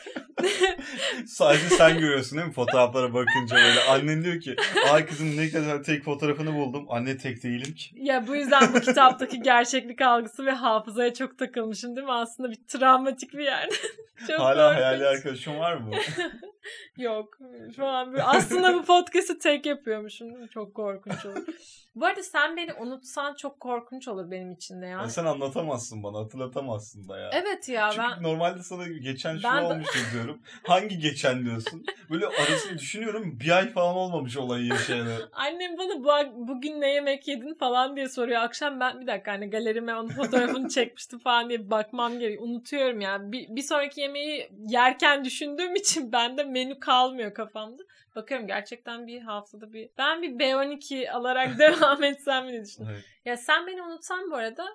[1.26, 3.80] Sadece sen görüyorsun değil mi fotoğraflara bakınca böyle.
[3.80, 4.56] Annen diyor ki
[4.92, 6.86] ay kızım ne kadar tek fotoğrafını buldum.
[6.88, 7.90] Anne tek değilim ki.
[7.96, 12.12] ya bu yüzden bu kitaptaki gerçeklik algısı ve hafızaya çok takılmışım değil mi?
[12.12, 13.48] Aslında bir travmatik bir
[14.26, 14.84] çok Hala korkunç.
[14.84, 15.90] hayali arkadaşın var mı?
[16.96, 17.38] Yok.
[17.76, 20.46] Şu an bir- aslında bu podcast'ı tek yapıyormuşum.
[20.46, 21.46] Çok korkunç olur.
[21.94, 25.00] bu arada sen beni unutsan çok korkunç olur benim için de ya.
[25.00, 27.30] Ya sen anlatamazsın bana hatırlatamazsın da ya.
[27.32, 30.42] Evet ya Çünkü ben normalde sana geçen şu Ben olmuştu diyorum.
[30.66, 31.84] Hangi geçen diyorsun?
[32.10, 35.30] Böyle arasını düşünüyorum bir ay falan olmamış olayı yaşayalı.
[35.32, 38.42] annem bana bu, bugün ne yemek yedin falan diye soruyor.
[38.42, 42.48] Akşam ben bir dakika hani galerime onun fotoğrafını çekmiştim falan diye bakmam gerekiyor.
[42.48, 43.32] Unutuyorum ya.
[43.32, 47.82] Bir, bir sonraki yemeği yerken düşündüğüm için bende menü kalmıyor kafamda.
[48.16, 52.96] Bakıyorum gerçekten bir haftada bir ben bir B12 alarak devam etsem mi diye düşünüyorum.
[53.00, 53.26] Evet.
[53.26, 54.66] Ya sen beni unutsan bu arada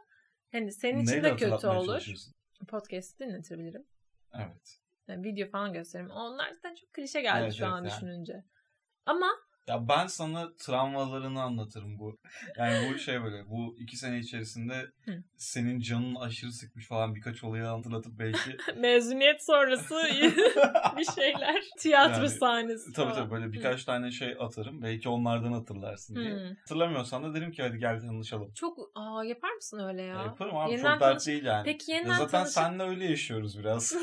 [0.52, 2.06] hani senin için Neyle de kötü olur.
[2.68, 3.86] Podcast'ı dinletebilirim.
[4.34, 4.80] Evet.
[5.08, 6.10] Yani video falan gösteririm.
[6.10, 7.88] Onlar zaten çok klişe geldi Evet, şu evet an yani.
[7.88, 8.44] düşününce.
[9.06, 9.32] Ama
[9.68, 12.18] Ya ben sana travmalarını anlatırım bu.
[12.58, 14.86] Yani bu şey böyle bu iki sene içerisinde
[15.38, 19.96] senin canın aşırı sıkmış falan birkaç olayı hatırlatıp belki mezuniyet sonrası
[20.98, 21.64] bir şeyler.
[21.80, 23.16] Tiyatro Yani, sahnesi tabii falan.
[23.24, 24.82] tabii böyle birkaç tane şey atarım.
[24.82, 26.56] Belki onlardan hatırlarsın diye.
[26.60, 28.52] Hatırlamıyorsan da derim ki hadi gel tanışalım.
[28.54, 30.16] Çok aa, yapar mısın öyle ya?
[30.16, 31.66] Ya yaparım abi Yeniden çok dert tanış- değil yani.
[31.66, 33.96] Peki Ya yeniden zaten tanışıp- seninle öyle yaşıyoruz biraz.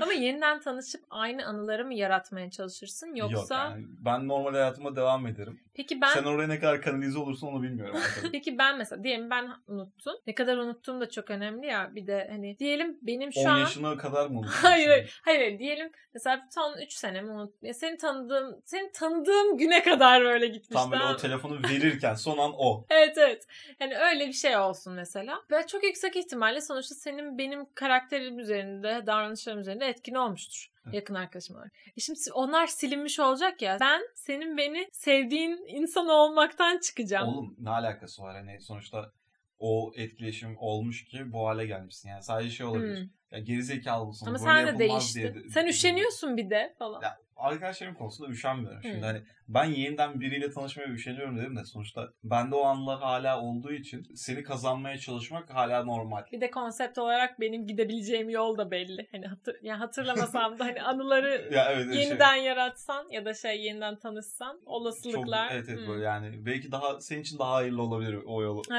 [0.00, 3.32] Ama yeniden tanışıp aynı anıları mı yaratmaya çalışırsın yoksa
[3.64, 5.60] Yok yani ben normal hayatıma devam ederim.
[5.74, 8.00] Peki ben Sen oraya ne kadar kanalize olursun onu bilmiyorum.
[8.32, 10.14] Peki ben mesela diyelim ben unuttum.
[10.26, 11.94] Ne kadar unuttuğum da çok önemli ya.
[11.94, 14.52] Bir de hani diyelim benim şu 10 an yaşına kadar mı unuttun?
[14.62, 15.58] Hayır, hayır, hayır.
[15.58, 17.54] Diyelim mesela son 3 sene mi unut.
[17.62, 20.80] Ya seni tanıdığım, seni tanıdığım güne kadar böyle gitmiş.
[20.80, 22.86] Tam böyle o telefonu verirken son an o.
[22.90, 23.46] Evet evet.
[23.80, 25.42] Yani öyle bir şey olsun mesela.
[25.50, 30.71] Ve çok yüksek ihtimalle sonuçta senin benim karakterim üzerinde, davranışlarım üzerinde etkin olmuştur.
[30.92, 31.72] Yakın arkadaşım olarak.
[31.96, 33.76] E şimdi onlar silinmiş olacak ya.
[33.80, 37.28] Ben senin beni sevdiğin insan olmaktan çıkacağım.
[37.28, 39.12] Oğlum ne alakası var hani sonuçta
[39.58, 42.08] o etkileşim olmuş ki bu hale gelmişsin.
[42.08, 43.00] Yani sadece şey olabilir.
[43.00, 43.08] Hmm.
[43.30, 44.26] Ya geri zekalı mısın?
[44.26, 45.20] Ama Böyle sen de değiştin.
[45.20, 47.02] diye Sen üşeniyorsun bir de falan.
[47.02, 48.82] Ya arkadaşlarım konusunda üşenmiyorum.
[48.82, 49.02] Şimdi Hmm.
[49.02, 54.06] hani ben yeniden biriyle tanışmaya üşeniyorum dedim de sonuçta bende o anlar hala olduğu için
[54.14, 56.22] seni kazanmaya çalışmak hala normal.
[56.32, 59.08] Bir de konsept olarak benim gidebileceğim yol da belli.
[59.12, 63.62] Hani hatır, yani hatırlamasam da hani anıları Ya evet şey- yeniden yaratsan ya da şey
[63.62, 65.48] yeniden tanışsan çok olasılıklar.
[65.52, 65.88] evet evet Hmm.
[65.88, 68.62] böyle yani belki daha senin için daha hayırlı olabilir o yolu.
[68.70, 68.74] He.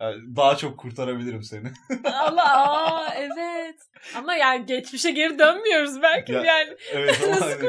[0.00, 1.68] Yani daha çok kurtarabilirim seni.
[2.14, 3.76] Allah aa evet.
[4.16, 6.76] Ama yani geçmişe geri dönmüyoruz belki Ya, yani.
[6.92, 7.60] evet Nasıl hani,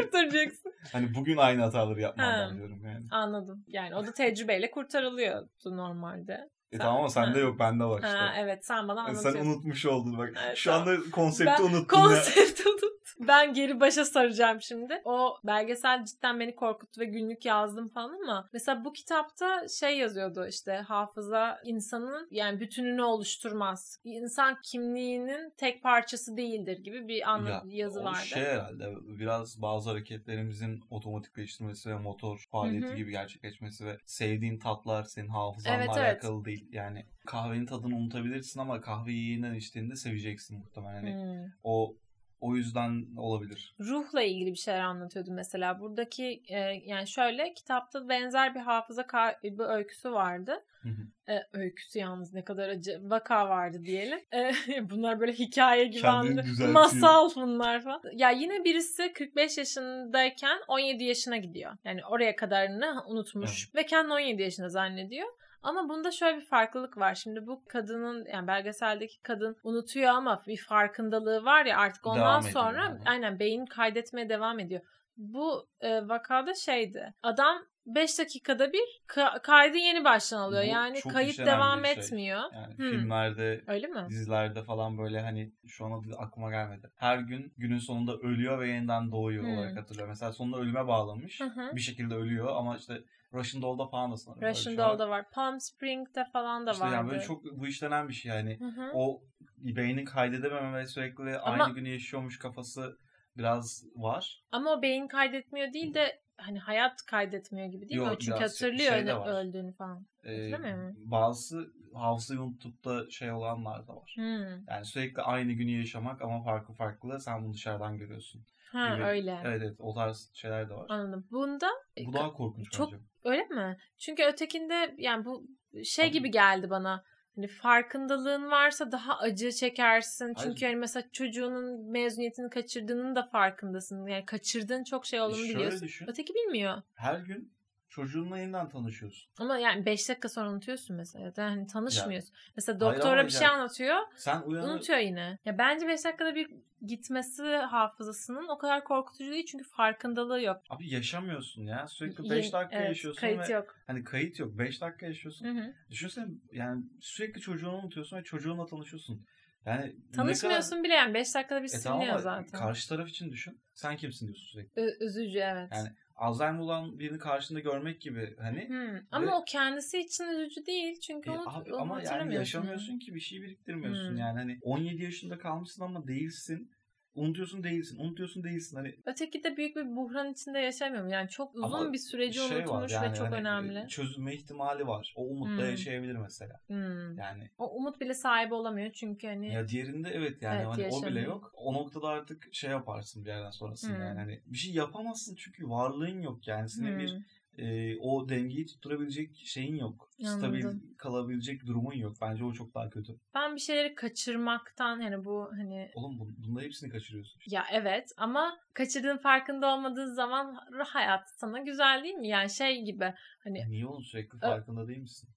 [0.43, 0.73] kurtaracaksın?
[0.91, 2.01] hani bugün aynı hataları Ha.
[2.01, 3.05] yapmam diyorum yani.
[3.11, 3.63] Anladım.
[3.67, 6.49] Yani o da tecrübeyle kurtarılıyordu normalde.
[6.71, 8.07] E Sen- tamam ama sende yok bende var işte.
[8.17, 9.39] Ha evet sen bana Yani anlatıyorsun.
[9.39, 10.29] sen unutmuş oldun bak.
[10.45, 10.87] Evet, Şu tamam.
[10.87, 12.03] anda konsepti Ben unuttun ya.
[12.03, 12.89] Konsepti unuttum.
[13.27, 15.01] Ben geri başa saracağım şimdi.
[15.05, 20.47] O belgesel cidden beni korkuttu ve günlük yazdım falan ama mesela bu kitapta şey yazıyordu
[20.47, 23.99] işte hafıza insanın yani bütününü oluşturmaz.
[24.03, 28.25] İnsan kimliğinin tek parçası değildir gibi bir anla- Ya, yazı o vardı.
[28.25, 32.95] şey herhalde biraz bazı hareketlerimizin otomatikleştirmesi ve motor faaliyeti Hı hı.
[32.95, 36.07] gibi gerçekleşmesi ve sevdiğin tatlar senin hafızanla Evet, evet.
[36.07, 36.73] alakalı değil.
[36.73, 40.95] Yani kahvenin tadını unutabilirsin ama kahveyi yeniden içtiğinde seveceksin muhtemelen.
[41.03, 41.51] Hani Hmm.
[41.63, 41.95] o
[42.41, 43.75] o yüzden olabilir.
[43.79, 45.79] ruhla ilgili bir şeyler anlatıyordu mesela.
[45.79, 50.63] Buradaki e, yani şöyle kitapta benzer bir hafıza kaybı öyküsü vardı.
[50.81, 51.31] Hı hı.
[51.33, 54.19] E, öyküsü yalnız ne kadar acı vaka vardı diyelim.
[54.33, 54.51] E,
[54.89, 58.01] bunlar böyle hikaye gibi anlı- masal bunlar falan.
[58.13, 61.77] Ya yine birisi 45 yaşındayken 17 yaşına gidiyor.
[61.83, 65.27] Yani oraya kadarını unutmuş ve kendini 17 yaşında zannediyor.
[65.63, 67.15] Ama bunda şöyle bir farklılık var.
[67.15, 72.43] Şimdi bu kadının yani belgeseldeki kadın unutuyor ama bir farkındalığı var ya artık ondan Devam
[72.43, 72.99] sonra yani.
[73.05, 74.81] aynen beyin kaydetmeye devam ediyor.
[75.17, 77.13] Bu e, vakada şeydi.
[77.23, 80.63] Adam 5 dakikada bir ka- kaydı yeni baştan alıyor.
[80.63, 81.91] Bu yani kayıt devam şey.
[81.93, 82.41] etmiyor.
[82.53, 82.89] Yani Hmm.
[82.89, 84.05] filmlerde Öyle mi?
[84.09, 86.91] dizilerde falan böyle hani şu an aklıma gelmedi.
[86.95, 89.57] Her gün günün sonunda ölüyor ve yeniden doğuyor Hmm.
[89.57, 90.09] olarak hatırlıyorum.
[90.09, 91.39] Mesela sonunda ölüme bağlamış.
[91.41, 91.75] Hı hı.
[91.75, 93.01] Bir şekilde ölüyor ama işte
[93.33, 94.41] Russian Doll'da falan da sanırım.
[94.49, 94.89] Russian şey var.
[94.91, 95.25] Doll'da var.
[95.31, 96.95] Palm Spring'de falan da İşte vardı.
[96.95, 98.59] yani böyle çok bu işlenen bir şey yani.
[98.59, 98.91] Hı hı.
[98.93, 99.21] O
[99.57, 102.97] beynin kaydedememe ve sürekli Ama- aynı günü yaşıyormuş kafası
[103.39, 104.43] biraz var.
[104.51, 108.05] Ama o beyin kaydetmiyor değil de hani hayat kaydetmiyor gibi değil mi?
[108.07, 110.05] Yok, O çünkü şey- hatırlıyor şey öldüğünü falan.
[110.23, 111.11] Ee, Hatırlamıyor musun?
[111.11, 114.11] bazı hafızayı unutup da şey olanlar da var.
[114.15, 114.65] Hmm.
[114.67, 118.45] Yani sürekli aynı günü yaşamak ama farklı farklı sen bunu dışarıdan görüyorsun.
[118.71, 119.03] Ha gibi.
[119.03, 119.39] öyle.
[119.45, 120.85] Evet evet o tarz şeyler de var.
[120.89, 121.27] Anladım.
[121.31, 121.67] Bunda
[122.05, 123.03] Bu daha korkunç çok- bence.
[123.23, 123.77] öyle mi?
[123.97, 125.47] Çünkü ötekinde yani bu
[125.83, 126.17] şey Tabii.
[126.17, 127.03] gibi geldi bana.
[127.39, 130.33] Hani farkındalığın varsa daha acı çekersin.
[130.35, 130.47] Hayır.
[130.49, 134.07] Çünkü hani mesela çocuğunun mezuniyetini kaçırdığının da farkındasın.
[134.07, 135.81] Yani kaçırdığın çok şey olduğunu E şöyle biliyorsun.
[135.81, 136.05] düşün.
[136.09, 136.81] Öteki bilmiyor.
[136.95, 137.53] Her gün
[137.89, 139.31] çocuğunla yeniden tanışıyorsun.
[139.39, 141.31] Ama yani 5 dakika sonra unutuyorsun mesela.
[141.37, 142.35] Yani tanışmıyorsun.
[142.55, 143.97] Mesela Hayır doktora bir şey yani- anlatıyor.
[144.15, 144.67] Sen uyanır...
[144.69, 145.37] Unutuyor yine.
[145.45, 146.49] Ya bence 5 dakikada bir
[146.87, 150.61] gitmesi hafızasının o kadar korkutucu değil çünkü farkındalığı yok.
[150.69, 151.87] Abi yaşamıyorsun ya.
[151.87, 153.75] Sürekli Yeni- 5 dakika evet, yaşıyorsun Kayıt ve yok.
[153.87, 154.57] hani kayıt yok.
[154.57, 155.45] 5 dakika yaşıyorsun.
[155.45, 155.73] Hı hı.
[155.89, 159.25] Düşünsene yani sürekli çocuğunu unutuyorsun ve çocuğunla tanışıyorsun.
[159.65, 162.59] Yani ne kadar- Tanışmıyorsun bile yani 5 dakikada bir E tamam siliniyor zaten.
[162.59, 163.61] karşı taraf için düşün.
[163.73, 164.81] Sen kimsin diyorsun sürekli.
[164.81, 165.69] Ö- üzücü evet.
[165.73, 165.89] Yani
[166.19, 168.69] Alzheimer olan birini karşında görmek gibi hani.
[168.69, 169.01] Hı.
[169.11, 172.99] Ama Ve- o kendisi için üzücü değil çünkü E, onu, abi onu ama yani yaşamıyorsun
[172.99, 174.17] ki bir şey biriktirmiyorsun Hmm.
[174.17, 176.71] yani hani 17 yaşında kalmışsın ama değilsin.
[177.15, 177.99] Unutuyorsun değilsin.
[177.99, 178.77] Unutuyorsun değilsin.
[178.77, 181.11] Hani Öteki de büyük bir buhran içinde yaşamıyor mu?
[181.11, 183.87] Yani çok uzun Ama bir süreci şey unutmuş yani ve çok hani önemli.
[183.87, 185.13] çözülme ihtimali var.
[185.15, 185.69] O umutla Hmm.
[185.71, 186.59] yaşayabilir mesela.
[186.67, 187.17] Hmm.
[187.17, 191.05] Yani O umut bile sahibi olamıyor çünkü hani ya diğerinde evet yani Evet, hani o
[191.07, 191.51] bile yok.
[191.53, 194.01] O noktada artık şey yaparsın bir yerden sonrasında Hmm.
[194.05, 196.99] yani hani bir şey yapamazsın çünkü varlığın yok yani senin Hmm.
[196.99, 197.17] bir
[197.61, 200.09] e, o dengeyi tutturabilecek şeyin yok.
[200.23, 200.83] Stabil Anladım.
[200.97, 202.17] kalabilecek durumun yok.
[202.21, 203.19] Bence o çok daha kötü.
[203.33, 207.41] ben bir şeyleri kaçırmaktan hani bu hani Oğlum bu- bunda hepsini kaçırıyorsun.
[207.47, 212.27] ya evet ama kaçırdığın farkında olmadığın zaman hayat sana güzel değil mi?
[212.27, 215.29] Yani şey gibi hani Niye oğlum sürekli farkında değil misin?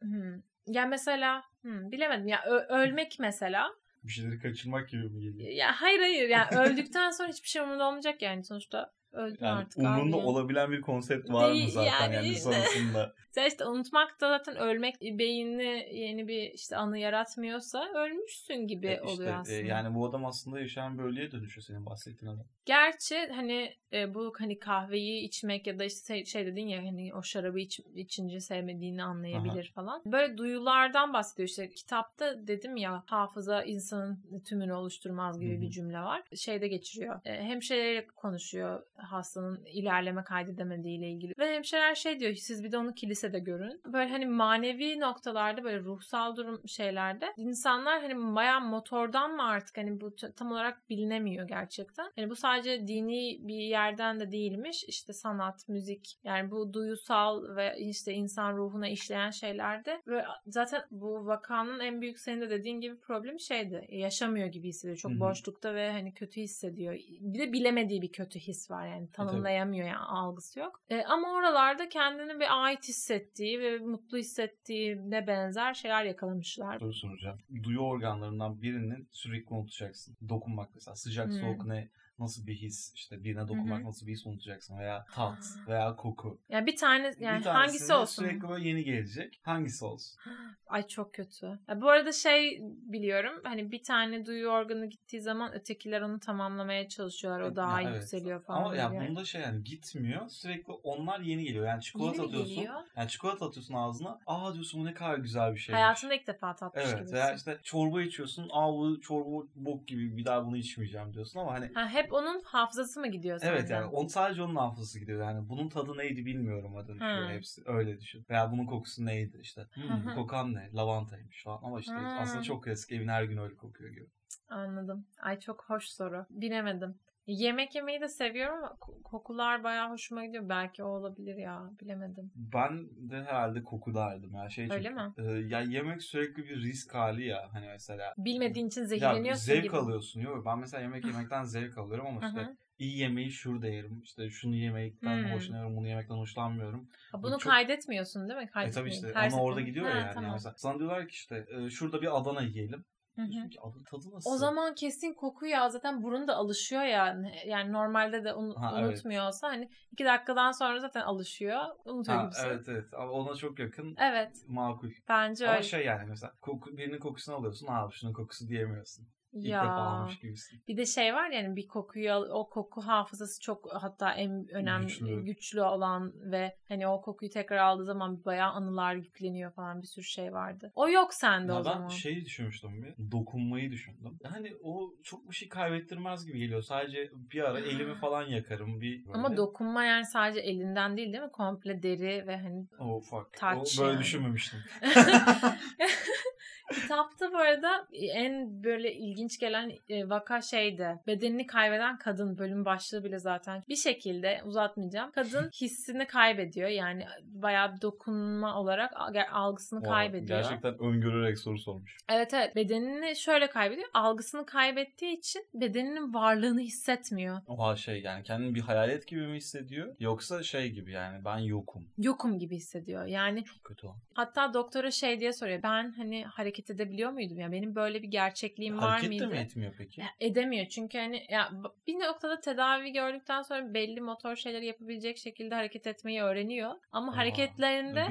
[0.00, 5.50] hmm, ya mesela hmm, bilemedim ya ö- ölmek mesela Bir şeyleri kaçırmak gibi mi geliyor?
[5.50, 9.78] ya hayır hayır yani öldükten sonra hiçbir şey umurunda olmayacak yani sonuçta Öldün Yani artık
[9.78, 10.26] umrunda abi.
[10.26, 12.40] olabilen bir konsept var mı zaten yani yani, işte.
[12.40, 13.14] sonrasında?
[13.30, 18.92] Sen işte unutmak da zaten ölmek beynini yeni bir işte anı yaratmıyorsa ölmüşsün gibi E
[18.92, 19.56] işte, oluyor e, aslında.
[19.58, 22.44] yani bu adam aslında yaşayan bir ölüye dönüşüyor senin bahsettiğin adam.
[22.66, 27.22] Gerçi hani e, bu hani kahveyi içmek ya da işte şey, dedin ya hani o
[27.22, 30.02] şarabı iç, içince sevmediğini anlayabilir falan.
[30.06, 35.60] Böyle duyulardan bahsediyor işte kitapta dedim ya hafıza insanın tümünü oluşturmaz gibi Hı hı.
[35.60, 36.22] bir cümle var.
[36.36, 37.20] Şeyde geçiriyor.
[37.24, 41.34] E, hemşireyle konuşuyor hastanın ilerleme kaydedemediği ile ilgili.
[41.38, 43.80] Ve hemşireler şey diyor siz bir de onu kilisede görün.
[43.86, 50.00] Böyle hani manevi noktalarda böyle ruhsal durum şeylerde insanlar hani bayağı motordan mı artık hani
[50.00, 52.10] bu tam olarak bilinemiyor gerçekten.
[52.16, 54.84] Hani bu sadece dini bir yerden de değilmiş.
[54.84, 61.26] İşte sanat, müzik yani bu duyusal ve işte insan ruhuna işleyen şeylerde ve zaten bu
[61.26, 63.86] vakanın en büyük senin de dediğin gibi problemi şeydi.
[63.88, 64.96] Yaşamıyor gibi hissediyor.
[64.96, 65.20] Çok Hı hı.
[65.20, 66.94] boşlukta ve hani kötü hissediyor.
[67.20, 70.80] Bir de bilemediği bir kötü his var yani tanımlayamıyor yani algısı yok.
[70.90, 76.78] E, ama oralarda kendini bir ait hissettiği ve mutlu hissettiğine benzer şeyler yakalamışlar.
[76.78, 77.38] Soru soracağım.
[77.62, 80.16] Duyu organlarından birinin sürekli unutacaksın.
[80.28, 80.94] Dokunmak mesela.
[80.94, 81.40] Sıcak Hmm.
[81.40, 81.88] soğuk ne?
[82.18, 82.92] Nasıl bir his?
[82.94, 83.88] İşte birine dokunmak Hı hı.
[83.88, 84.78] nasıl bir his unutacaksın?
[84.78, 86.38] Veya tat veya koku.
[86.48, 88.22] Yani bir tane yani bir hangisi olsun?
[88.24, 89.40] Sürekli böyle yeni gelecek.
[89.42, 90.20] Hangisi olsun?
[90.66, 91.46] Ay çok kötü.
[91.68, 96.88] Ya bu arada şey biliyorum hani bir tane duyu organı gittiği zaman ötekiler onu tamamlamaya
[96.88, 97.40] çalışıyorlar.
[97.40, 98.00] O Evet, daha ya evet.
[98.00, 98.64] yükseliyor falan.
[98.64, 99.08] Ama ya böyle.
[99.08, 100.28] bunda şey yani gitmiyor.
[100.28, 101.66] Sürekli onlar yeni geliyor.
[101.66, 102.54] Yani çikolata Yeni atıyorsun.
[102.54, 102.74] geliyor?
[102.96, 104.20] Yani çikolata atıyorsun ağzına.
[104.26, 105.74] Aa diyorsun bu ne kadar güzel bir şey.
[105.74, 107.14] Hayatında ilk defa tatmış Evet gibisin.
[107.14, 108.48] veya işte çorba içiyorsun.
[108.52, 112.42] Aa bu çorba bok gibi bir daha bunu içmeyeceğim diyorsun ama hani Ha, hep onun
[112.42, 113.74] hafızası mı gidiyor Evet senden?
[113.74, 115.20] yani on, sadece onun hafızası gidiyor.
[115.20, 117.30] Yani bunun tadı neydi bilmiyorum adı düşüyor Ha.
[117.32, 117.62] hepsi.
[117.66, 118.26] Öyle düşün.
[118.30, 119.66] Veya bunun kokusu neydi işte.
[119.74, 120.70] Hmm, bu kokan ne?
[120.74, 121.60] Lavantaymış falan.
[121.62, 122.16] Ama işte Ha.
[122.18, 122.92] aslında çok klasik.
[122.92, 124.06] Evin her gün öyle kokuyor gibi.
[124.48, 125.06] Anladım.
[125.22, 126.26] Ay çok hoş soru.
[126.30, 126.94] Bilemedim.
[127.26, 130.48] Yemek yemeyi de seviyorum ama ko- kokular bayağı hoşuma gidiyor.
[130.48, 131.70] Belki o olabilir ya.
[131.80, 132.32] Bilemedim.
[132.34, 134.34] Ben de herhalde koku derdim.
[134.34, 135.12] Ya şey Öyle çünkü, mi?
[135.18, 137.48] e, ya yemek sürekli bir risk hali ya.
[137.52, 139.76] Hani mesela Bilmediğin için ya zehirleniyorsun zevk gibi.
[139.76, 140.20] alıyorsun.
[140.20, 144.00] Yok ben mesela yemek yemekten zevk alıyorum ama işte iyi yemeği şurada yerim.
[144.04, 145.30] İşte şunu yemekten Hmm.
[145.32, 146.88] hoşlanıyorum, bunu yemekten hoşlanmıyorum.
[147.12, 148.50] Ha, bunu çok- kaydetmiyorsun değil mi?
[148.64, 150.14] E tabii işte Her ama orada gidiyor Ha, ya yani.
[150.14, 150.32] tamam.
[150.32, 152.84] Mesela sana diyorlar ki işte şurada bir Adana yiyelim.
[153.16, 153.26] Hı hı.
[153.32, 154.30] Diyorsun ki Adana tadı nasıl?
[154.30, 157.16] O zaman kesin koku ya zaten burun da alışıyor ya.
[157.46, 158.88] Yani normalde de un- Ha, evet.
[158.90, 161.60] unutmuyor olsa hani iki dakikadan sonra zaten alışıyor.
[161.84, 162.48] Unutuyor Ha, gibisin.
[162.48, 164.36] evet evet ama ona çok yakın Evet.
[164.48, 164.90] makul.
[165.08, 165.62] Bence Ama öyle.
[165.62, 169.08] şey yani mesela koku, birinin kokusunu alıyorsun abi şunun kokusu diyemiyorsun.
[169.34, 169.62] İlk ya.
[169.62, 170.60] defa almış gibisin.
[170.68, 175.24] Bir de şey var yani bir kokuyu o koku hafızası çok hatta en önemli Güçlü.
[175.24, 180.04] güçlü, olan ve hani o kokuyu tekrar aldığı zaman bayağı anılar yükleniyor falan bir sürü
[180.04, 180.72] şey vardı.
[180.74, 181.88] O yok sende Ya o ben zaman.
[181.88, 183.12] şeyi düşünmüştüm bir.
[183.12, 184.18] Dokunmayı düşündüm.
[184.24, 186.62] Hani o çok bir şey kaybettirmez gibi geliyor.
[186.62, 189.18] Sadece bir ara elimi falan yakarım bir böyle.
[189.18, 191.30] Ama dokunma yani sadece elinden değil değil mi?
[191.32, 193.32] Komple deri ve hani Oh fuck.
[193.32, 194.00] Touch o, böyle yani.
[194.00, 194.58] düşünmemiştim.
[196.72, 201.00] Kitapta bu arada en böyle ilginç gelen e, vaka şeydi.
[201.06, 205.10] Bedenini kaybeden kadın bölüm başlığı bile zaten bir şekilde uzatmayacağım.
[205.12, 206.68] Kadın hissini kaybediyor.
[206.68, 210.40] Yani bayağı bir dokunma olarak al- algısını Vay, kaybediyor.
[210.40, 211.98] Gerçekten öngörerek soru sormuş.
[212.08, 213.88] Evet evet bedenini şöyle kaybediyor.
[213.94, 217.40] Algısını kaybettiği için bedeninin varlığını hissetmiyor.
[217.46, 219.94] Oha şey yani kendini bir hayalet gibi mi hissediyor?
[220.00, 221.88] Yoksa şey gibi yani ben yokum.
[221.98, 223.06] Yokum gibi hissediyor.
[223.06, 225.62] Yani Çok kötü hatta doktora şey diye soruyor.
[225.62, 227.40] Ben hani hareket edebiliyor muydum?
[227.40, 229.22] Ya benim böyle bir gerçekliğim var Hareket mıydı?
[229.24, 230.00] de mi etmiyor peki?
[230.00, 231.50] Ya Edemiyor çünkü hani ya
[231.86, 236.70] bir noktada tedavi gördükten sonra belli motor şeyleri yapabilecek şekilde hareket etmeyi öğreniyor.
[236.92, 238.06] Ama Oha, hareketlerinde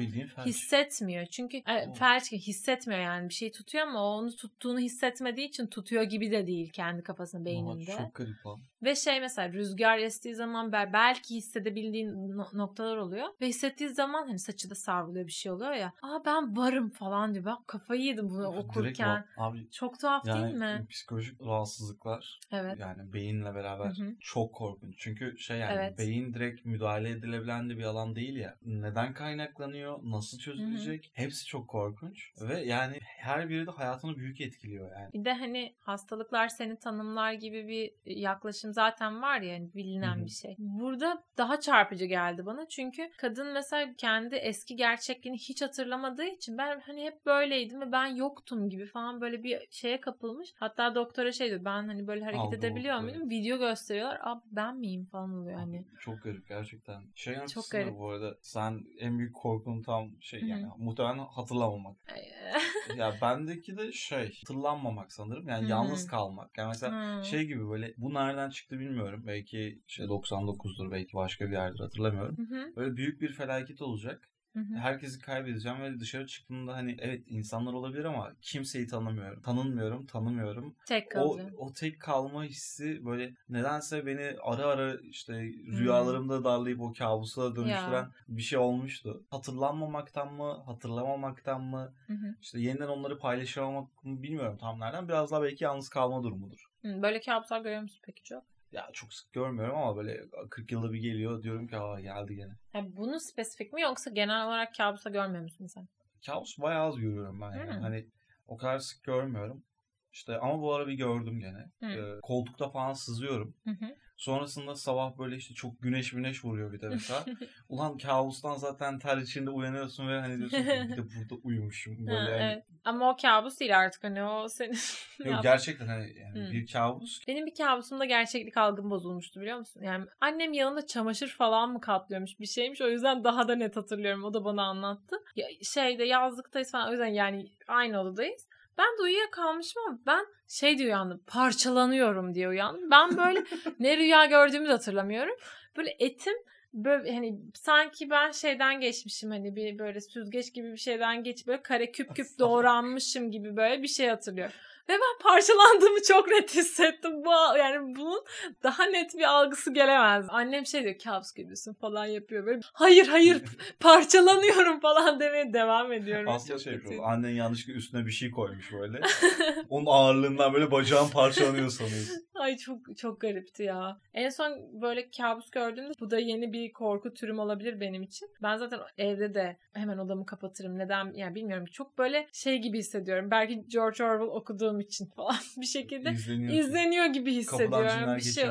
[0.46, 1.26] hissetmiyor.
[1.26, 6.02] Çünkü e, felç hissetmiyor yani bir şey tutuyor ama o onu tuttuğunu hissetmediği için tutuyor
[6.02, 7.84] gibi de değil kendi kafasında beyninde.
[7.96, 8.60] çok garip lan.
[8.82, 13.26] Ve şey mesela rüzgar estiği zaman bel- belki hissedebildiğin no- noktalar oluyor.
[13.40, 15.92] Ve hissettiği zaman hani saçı da savruluyor bir şey oluyor ya.
[16.02, 17.44] Aa ben varım falan diyor.
[17.44, 19.24] Ben kafayı yedim bunu Direkt okurken.
[19.36, 20.86] o- Abi Çok tuhaf yani değil mi?
[20.90, 22.78] psikolojik rahatsızlıklar Evet.
[22.80, 24.14] yani beyinle beraber Hı hı.
[24.20, 24.94] çok korkunç.
[24.98, 25.98] Çünkü şey yani Evet.
[25.98, 28.54] beyin direkt müdahale edilebilen de bir alan değil ya.
[28.62, 29.98] Neden kaynaklanıyor?
[30.02, 31.10] Nasıl çözülecek?
[31.14, 32.30] Hepsi çok korkunç.
[32.40, 35.12] Ve yani her biri de hayatını büyük etkiliyor yani.
[35.12, 40.20] Bir de hani hastalıklar seni tanımlar gibi bir yaklaşım zaten var ya hani bilinen Hı
[40.20, 40.24] hı.
[40.24, 40.54] bir şey.
[40.58, 46.80] Burada daha çarpıcı geldi bana çünkü kadın mesela kendi eski gerçekliğini hiç hatırlamadığı için ben
[46.80, 50.54] hani hep böyleydim ve ben yoktum gibi falan böyle bir şeye kapılmış.
[50.56, 53.14] Hatta doktora şey diyor ben hani böyle hareket Algı edebiliyor bozukluğu.
[53.18, 53.30] muyum?
[53.30, 54.18] Video gösteriyorlar.
[54.22, 55.84] Abi ben miyim falan oluyor hani.
[56.00, 57.02] Çok garip gerçekten.
[57.14, 57.98] Şey Çok garip.
[57.98, 60.48] bu arada sen en büyük korkun tam şey Hı hı.
[60.48, 61.96] yani muhtemelen hatırlamamak.
[62.96, 65.48] ya bendeki de şey hatırlanmamak sanırım.
[65.48, 65.70] Yani Hı hı.
[65.70, 66.58] yalnız kalmak.
[66.58, 67.24] Yani mesela Hmm.
[67.24, 69.22] şey gibi böyle bu nereden çıktı bilmiyorum.
[69.26, 72.36] Belki şey 99'dur belki başka bir yerdir hatırlamıyorum.
[72.38, 74.28] Hı hı, Böyle büyük bir felaket olacak.
[74.54, 74.74] Hı hı.
[74.74, 79.42] Herkesi kaybedeceğim ve dışarı çıktığımda hani evet insanlar olabilir ama kimseyi tanımıyorum.
[79.42, 80.76] Tanınmıyorum, tanımıyorum.
[80.86, 81.54] Tek O, kalacağım.
[81.58, 85.32] o tek kalma hissi böyle nedense beni ara ara işte
[85.78, 89.24] rüyalarımda darlayıp o kabusa dönüştüren bir şey olmuştu.
[89.30, 92.34] Hatırlanmamaktan mı, hatırlamamaktan mı, Hı hı.
[92.40, 95.08] işte yeniden onları paylaşamamak mı bilmiyorum tam nereden.
[95.08, 96.64] Biraz daha belki yalnız kalma durumudur.
[96.82, 98.53] Hı, Böyle kabuslar görüyor musun peki çok?
[98.74, 102.52] Ya çok sık görmüyorum ama böyle 40 yılda bir geliyor diyorum ki aa geldi gene.
[102.74, 105.88] Yani bunu spesifik mi yoksa genel olarak kabusa görmüyor musun sen?
[106.26, 107.72] Kabus bayağı az görüyorum ben yani.
[107.72, 107.80] Hmm.
[107.80, 108.06] Hani
[108.48, 109.64] o kadar sık görmüyorum.
[110.12, 111.70] İşte ama bu ara bir gördüm gene.
[111.78, 111.88] Hmm.
[111.88, 113.54] Ee, koltukta falan sızıyorum.
[113.64, 113.96] Hı hı.
[114.16, 117.24] Sonrasında sabah böyle işte çok güneş güneş vuruyor bir de mesela.
[117.68, 121.94] Ulan kabustan zaten ter içinde uyanıyorsun ve hani diyorsun bir de burada uyumuşum.
[122.06, 122.42] Böyle Ha, yani.
[122.42, 122.64] evet.
[122.84, 124.78] Ama o kabus değil artık hani o senin.
[125.24, 126.52] Yok gerçekten hani yani Hmm.
[126.52, 127.20] bir kabus.
[127.28, 129.82] Benim bir kabusumda gerçeklik algım bozulmuştu biliyor musun?
[129.82, 132.80] Yani annem yanında çamaşır falan mı katlıyormuş bir şeymiş.
[132.80, 134.24] O yüzden daha da net hatırlıyorum.
[134.24, 135.16] O da bana anlattı.
[135.36, 138.48] Ya, şeyde yazlıktayız falan o yüzden yani aynı odadayız.
[138.78, 141.22] Ben de uyuyakalmışım ama ben şey diye uyandım.
[141.26, 142.90] Parçalanıyorum diye uyandım.
[142.90, 143.44] Ben böyle
[143.80, 145.36] ne rüya gördüğümü de hatırlamıyorum.
[145.76, 146.34] Böyle etim
[146.74, 151.62] böyle hani sanki ben şeyden geçmişim hani bir böyle süzgeç gibi bir şeyden geç böyle
[151.62, 154.54] kare küp küp doğranmışım gibi böyle bir şey hatırlıyorum.
[154.88, 157.24] Ve ben parçalandığımı çok net hissettim.
[157.24, 158.24] Bu yani bunun
[158.62, 160.26] daha net bir algısı gelemez.
[160.28, 162.60] Annem şey diyor kabus gibisin falan yapıyor böyle.
[162.72, 163.42] Hayır hayır
[163.80, 166.28] parçalanıyorum falan demeye devam ediyorum.
[166.28, 167.04] Aslında şey yapıyor.
[167.04, 169.00] Annen yanlışlıkla üstüne bir şey koymuş böyle.
[169.68, 172.24] Onun ağırlığından böyle bacağın parçalanıyor sanıyorsun.
[172.34, 174.00] Ay çok çok garipti ya.
[174.14, 178.28] En son böyle kabus gördüğümde bu da yeni bir korku türüm olabilir benim için.
[178.42, 180.78] Ben zaten evde de hemen odamı kapatırım.
[180.78, 181.66] Neden yani bilmiyorum.
[181.72, 183.30] Çok böyle şey gibi hissediyorum.
[183.30, 186.58] Belki George Orwell okuduğum için falan bir şekilde İzleniyorsun.
[186.58, 188.16] izleniyor gibi hissediyorum.
[188.16, 188.44] Bir şey.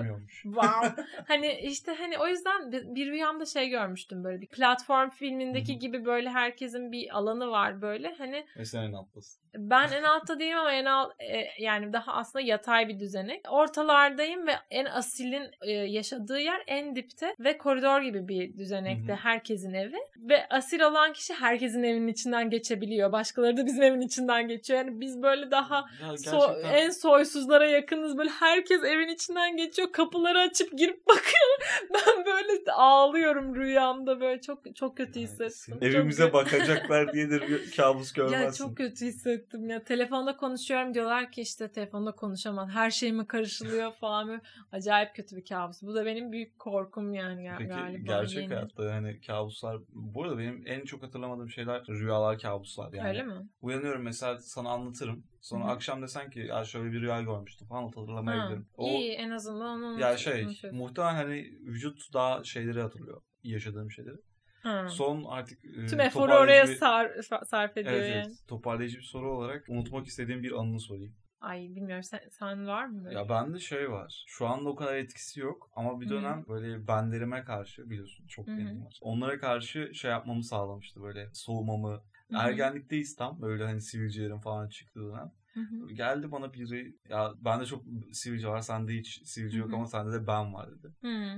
[0.44, 1.04] Wow.
[1.28, 6.30] hani işte hani o yüzden bir, rüyamda şey görmüştüm böyle bir platform filmindeki gibi böyle
[6.30, 8.16] herkesin bir alanı var böyle.
[8.18, 9.42] Hani Ve sen en alttasın.
[9.56, 13.42] ben en altta değilim ama en alt e, yani daha aslında yatay bir düzenek.
[13.52, 19.74] Ortalardayım ve en asilin e, yaşadığı yer en dipte ve koridor gibi bir düzenekte herkesin
[19.74, 19.98] evi.
[20.18, 23.12] Ve asil olan kişi herkesin evinin içinden geçebiliyor.
[23.12, 24.80] Başkaları da bizim evin içinden geçiyor.
[24.80, 28.18] Yani biz böyle daha Ya so- en soysuzlara yakınız.
[28.18, 29.92] Böyle herkes evin içinden geçiyor.
[29.92, 31.80] Kapıları açıp girip bakıyor.
[31.94, 35.74] Ben böyle ağlıyorum rüyamda böyle çok çok kötü Yani hissettim.
[35.74, 36.34] Çok Evimize kötü.
[36.34, 37.40] bakacaklar diye de
[37.78, 38.66] kabus Ya görmezsin.
[38.68, 39.84] çok kötü hissettim ya.
[39.84, 42.70] Telefonda konuşuyorum diyorlar ki işte telefonda konuşamam.
[42.70, 44.42] Her şeyime karışılıyor falan.
[44.72, 45.82] Acayip kötü bir kabus.
[45.82, 48.14] Bu da benim büyük korkum yani Peki galiba.
[48.20, 48.54] gerçek yeni.
[48.54, 53.08] hayatta hani kabuslar bu arada benim en çok hatırlamadığım şeyler rüyalar kabuslar yani.
[53.10, 53.34] Öyle mi?
[53.62, 55.24] Uyanıyorum mesela sana anlatırım.
[55.44, 55.72] Sonra Hı hı.
[55.72, 58.68] akşam desen ki ya şöyle bir rüya görmüştüm falan Ha, hatırlamayabilirim.
[58.78, 60.80] O İyi en azından onu ya şey unutuyorsun.
[60.80, 63.22] muhtemelen hani vücut daha şeyleri hatırlıyor.
[63.44, 64.18] yaşadığım şeyleri.
[64.64, 64.88] Ha.
[64.90, 68.26] Son artık e, Tüm eforu toparlayıcı oraya bir- sar, sarf ediyor Evet, yani.
[68.26, 68.48] evet.
[68.48, 71.16] Toparlayıcı bir soru olarak unutmak istediğim bir anını sorayım.
[71.42, 73.06] Ay bilmiyorum sen, sen var mı?
[73.06, 73.16] böyle?
[73.16, 74.24] Ya bende şey var.
[74.28, 76.10] Şu anda o kadar etkisi yok ama bir Hı.
[76.10, 78.58] dönem böyle benlerime karşı biliyorsun çok Hı hı.
[78.58, 78.98] benim var.
[79.02, 82.04] Onlara karşı şey yapmamı sağlamıştı böyle soğumamı.
[82.34, 82.48] Hı hı.
[82.48, 85.32] Ergenlikteyiz tam böyle hani sivilcelerin falan çıktığı dönem.
[85.54, 85.94] Hı hı.
[85.94, 89.76] Geldi bana biri ya bende çok sivilce var sende hiç sivilce yok Hı hı.
[89.76, 90.94] ama sende de ben var dedi.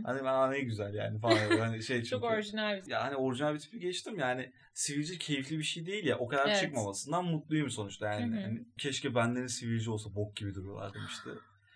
[0.05, 1.58] Hani ben "Aa, ne güzel yani falan.
[1.60, 2.10] Hani şey çünkü.
[2.10, 6.05] Çok orijinal bir Ya hani orijinal bir tipi geçtim yani sivilce keyifli bir şey değil
[6.05, 6.62] ya o kadar Evet.
[6.62, 8.41] çıkmamasından mutluyum sonuçta yani.
[8.41, 11.29] Hani keşke benden sivilce olsa bok gibi duruyorlar demişti.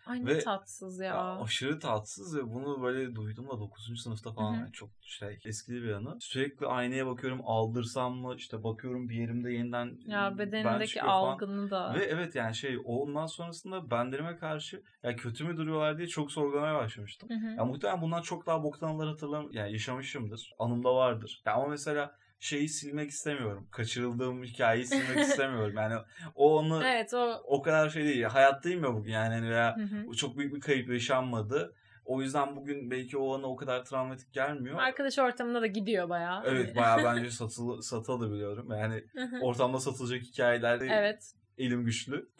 [0.09, 1.05] Ay ne Ve- tatsız ya.
[1.05, 3.97] Ya aşırı tatsız ve bunu böyle duydum da 9.
[3.97, 6.17] sınıfta falan yani çok şey eskili bir anı.
[6.21, 11.33] Sürekli aynaya bakıyorum aldırsam mı işte bakıyorum bir yerimde yeniden Ya bedenindeki çıkıyor falan.
[11.33, 11.93] algını da.
[11.93, 16.75] Ve evet yani şey ondan sonrasında benlerime karşı ya kötü mü duruyorlar diye çok sorgulamaya
[16.75, 17.29] başlamıştım.
[17.29, 17.55] Hı hı.
[17.57, 20.53] Ya muhtemelen bundan çok daha boktan anılar hatırlam yani yaşamışımdır.
[20.59, 21.41] Anımda vardır.
[21.45, 23.67] Ya ama mesela şeyi silmek istemiyorum.
[23.71, 25.75] Kaçırıldığım hikayeyi silmek istemiyorum.
[25.77, 25.95] Yani
[26.35, 27.41] o onu Evet o.
[27.43, 28.23] o kadar şey değil.
[28.23, 30.13] Hayattayım ya bugün yani hani veya Hı hı.
[30.15, 31.75] çok büyük bir kayıp yaşanmadı.
[32.05, 34.79] O yüzden bugün belki o ana o kadar travmatik gelmiyor.
[34.79, 36.43] Arkadaş ortamında da gidiyor bayağı.
[36.45, 38.71] Evet Hani- bayağı bence satılı, satılabiliyorum.
[38.71, 39.03] Yani
[39.41, 41.33] ortamda satılacak hikayelerde evet.
[41.57, 42.29] elim güçlü.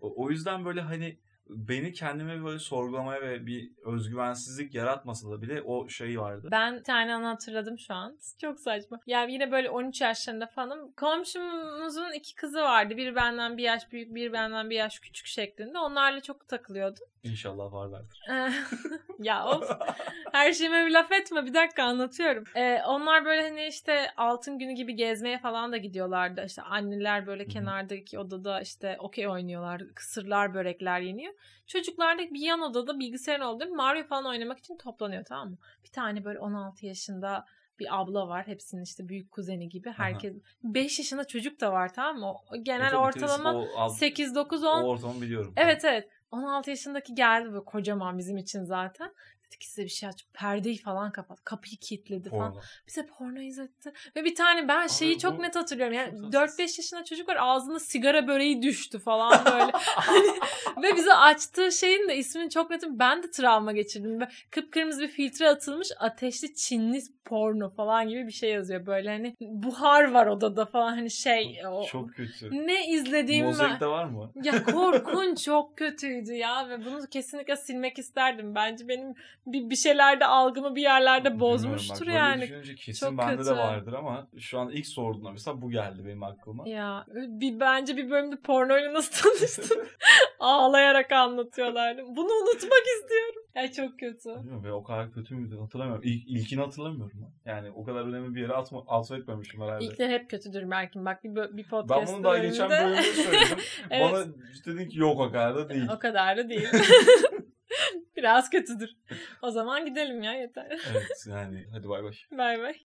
[0.00, 5.62] O, o yüzden böyle hani beni kendime böyle sorgulamaya ve bir özgüvensizlik yaratmasa da bile
[5.62, 6.48] o şey vardı.
[6.50, 8.18] Ben bir tane anı hatırladım şu an.
[8.40, 9.00] Çok saçma.
[9.06, 10.92] Yani yine böyle 13 yaşlarında falanım.
[10.92, 12.96] Komşumuzun iki kızı vardı.
[12.96, 15.78] Biri benden bir yaş büyük, biri benden bir yaş küçük şeklinde.
[15.78, 17.06] Onlarla çok takılıyordum.
[17.22, 18.18] İnşallah varlardır.
[19.18, 19.70] Ya of.
[20.32, 21.46] Her şeyime bir laf etme.
[21.46, 22.44] Bir dakika anlatıyorum.
[22.54, 26.44] Ee, onlar böyle hani işte altın günü gibi gezmeye falan da gidiyorlardı.
[26.46, 27.52] İşte anneler böyle Hı hı.
[27.52, 29.82] kenardaki odada işte okey oynuyorlar.
[29.94, 31.34] Kısırlar, börekler yeniyor.
[31.66, 35.58] Çocuklar da bir yan odada bilgisayarın olduğu Mario falan oynamak için toplanıyor tamam mı?
[35.84, 37.44] Bir tane böyle 16 yaşında
[37.78, 38.46] bir abla var.
[38.46, 39.90] Hepsinin işte büyük kuzeni gibi.
[39.90, 42.32] Herkes 5 yaşında çocuk da var tamam mı?
[42.32, 45.52] O genel Evet, ortalama o, az- 8 9 o 10 ortamı biliyorum.
[45.56, 46.08] Evet evet.
[46.30, 49.12] 16 yaşındaki geldi böyle kocaman bizim için zaten.
[49.46, 50.26] Dedi ki size bir şey aç.
[50.32, 51.44] Perdeyi falan kapat.
[51.44, 52.52] Kapıyı kilitledi falan.
[52.52, 52.62] Porno.
[52.86, 53.92] Bize porno izletti.
[54.16, 55.94] Ve bir tane ben şeyi Abi çok net hatırlıyorum.
[55.94, 56.58] Yani tatsız.
[56.58, 59.72] 4-5 yaşında çocuk var ağzında sigara böreği düştü falan böyle.
[59.74, 60.26] Hani,
[60.82, 62.98] ve bize açtığı şeyin de ismini çok netim.
[62.98, 64.20] Ben de travma geçirdim.
[64.20, 68.86] Ve kıpkırmızı bir filtre atılmış ateşli Çinli porno falan gibi bir şey yazıyor.
[68.86, 71.60] Böyle hani buhar var odada falan hani şey.
[71.70, 72.50] O, Çok kötü.
[72.66, 74.32] ne izlediğimi ben- Mozaik de var mı?
[74.42, 75.76] ya korkunç çok
[76.18, 78.54] kötüydü ya ve bunu kesinlikle silmek isterdim.
[78.54, 79.14] Bence benim
[79.46, 82.42] bir, bir şeylerde algımı bir yerlerde bozmuştur bak, böyle yani.
[82.42, 83.50] düşününce kesin Çok bende kötü.
[83.50, 86.68] de vardır ama şu an ilk sorduğunda mesela bu geldi benim aklıma.
[86.68, 89.78] Ya bir bence bir bölümde pornoyla nasıl tanıştım
[90.40, 92.02] ağlayarak anlatıyorlardı.
[92.08, 93.42] Bunu unutmak istiyorum.
[93.54, 94.28] Ya çok kötü.
[94.28, 96.02] Bilmiyorum ve o kadar kötü müydü hatırlamıyorum.
[96.04, 97.20] İlk, ilkini hatırlamıyorum.
[97.44, 97.52] ben.
[97.52, 99.84] Yani o kadar önemli bir yere atma, atfetmemişim herhalde.
[99.84, 101.04] İlkler hep kötüdür belki.
[101.04, 103.58] Bak bir, bir ben podcast bunu daha geçen bölümde söyledim.
[103.90, 104.12] Evet.
[104.12, 104.24] Bana
[104.66, 105.88] dedin ki yok o kadar da değil.
[105.96, 106.68] o kadar da değil.
[108.16, 108.96] Biraz kötüdür.
[109.42, 110.80] O zaman gidelim ya yeter.
[110.90, 112.12] evet yani hadi bay bay.
[112.38, 112.74] Bay bay.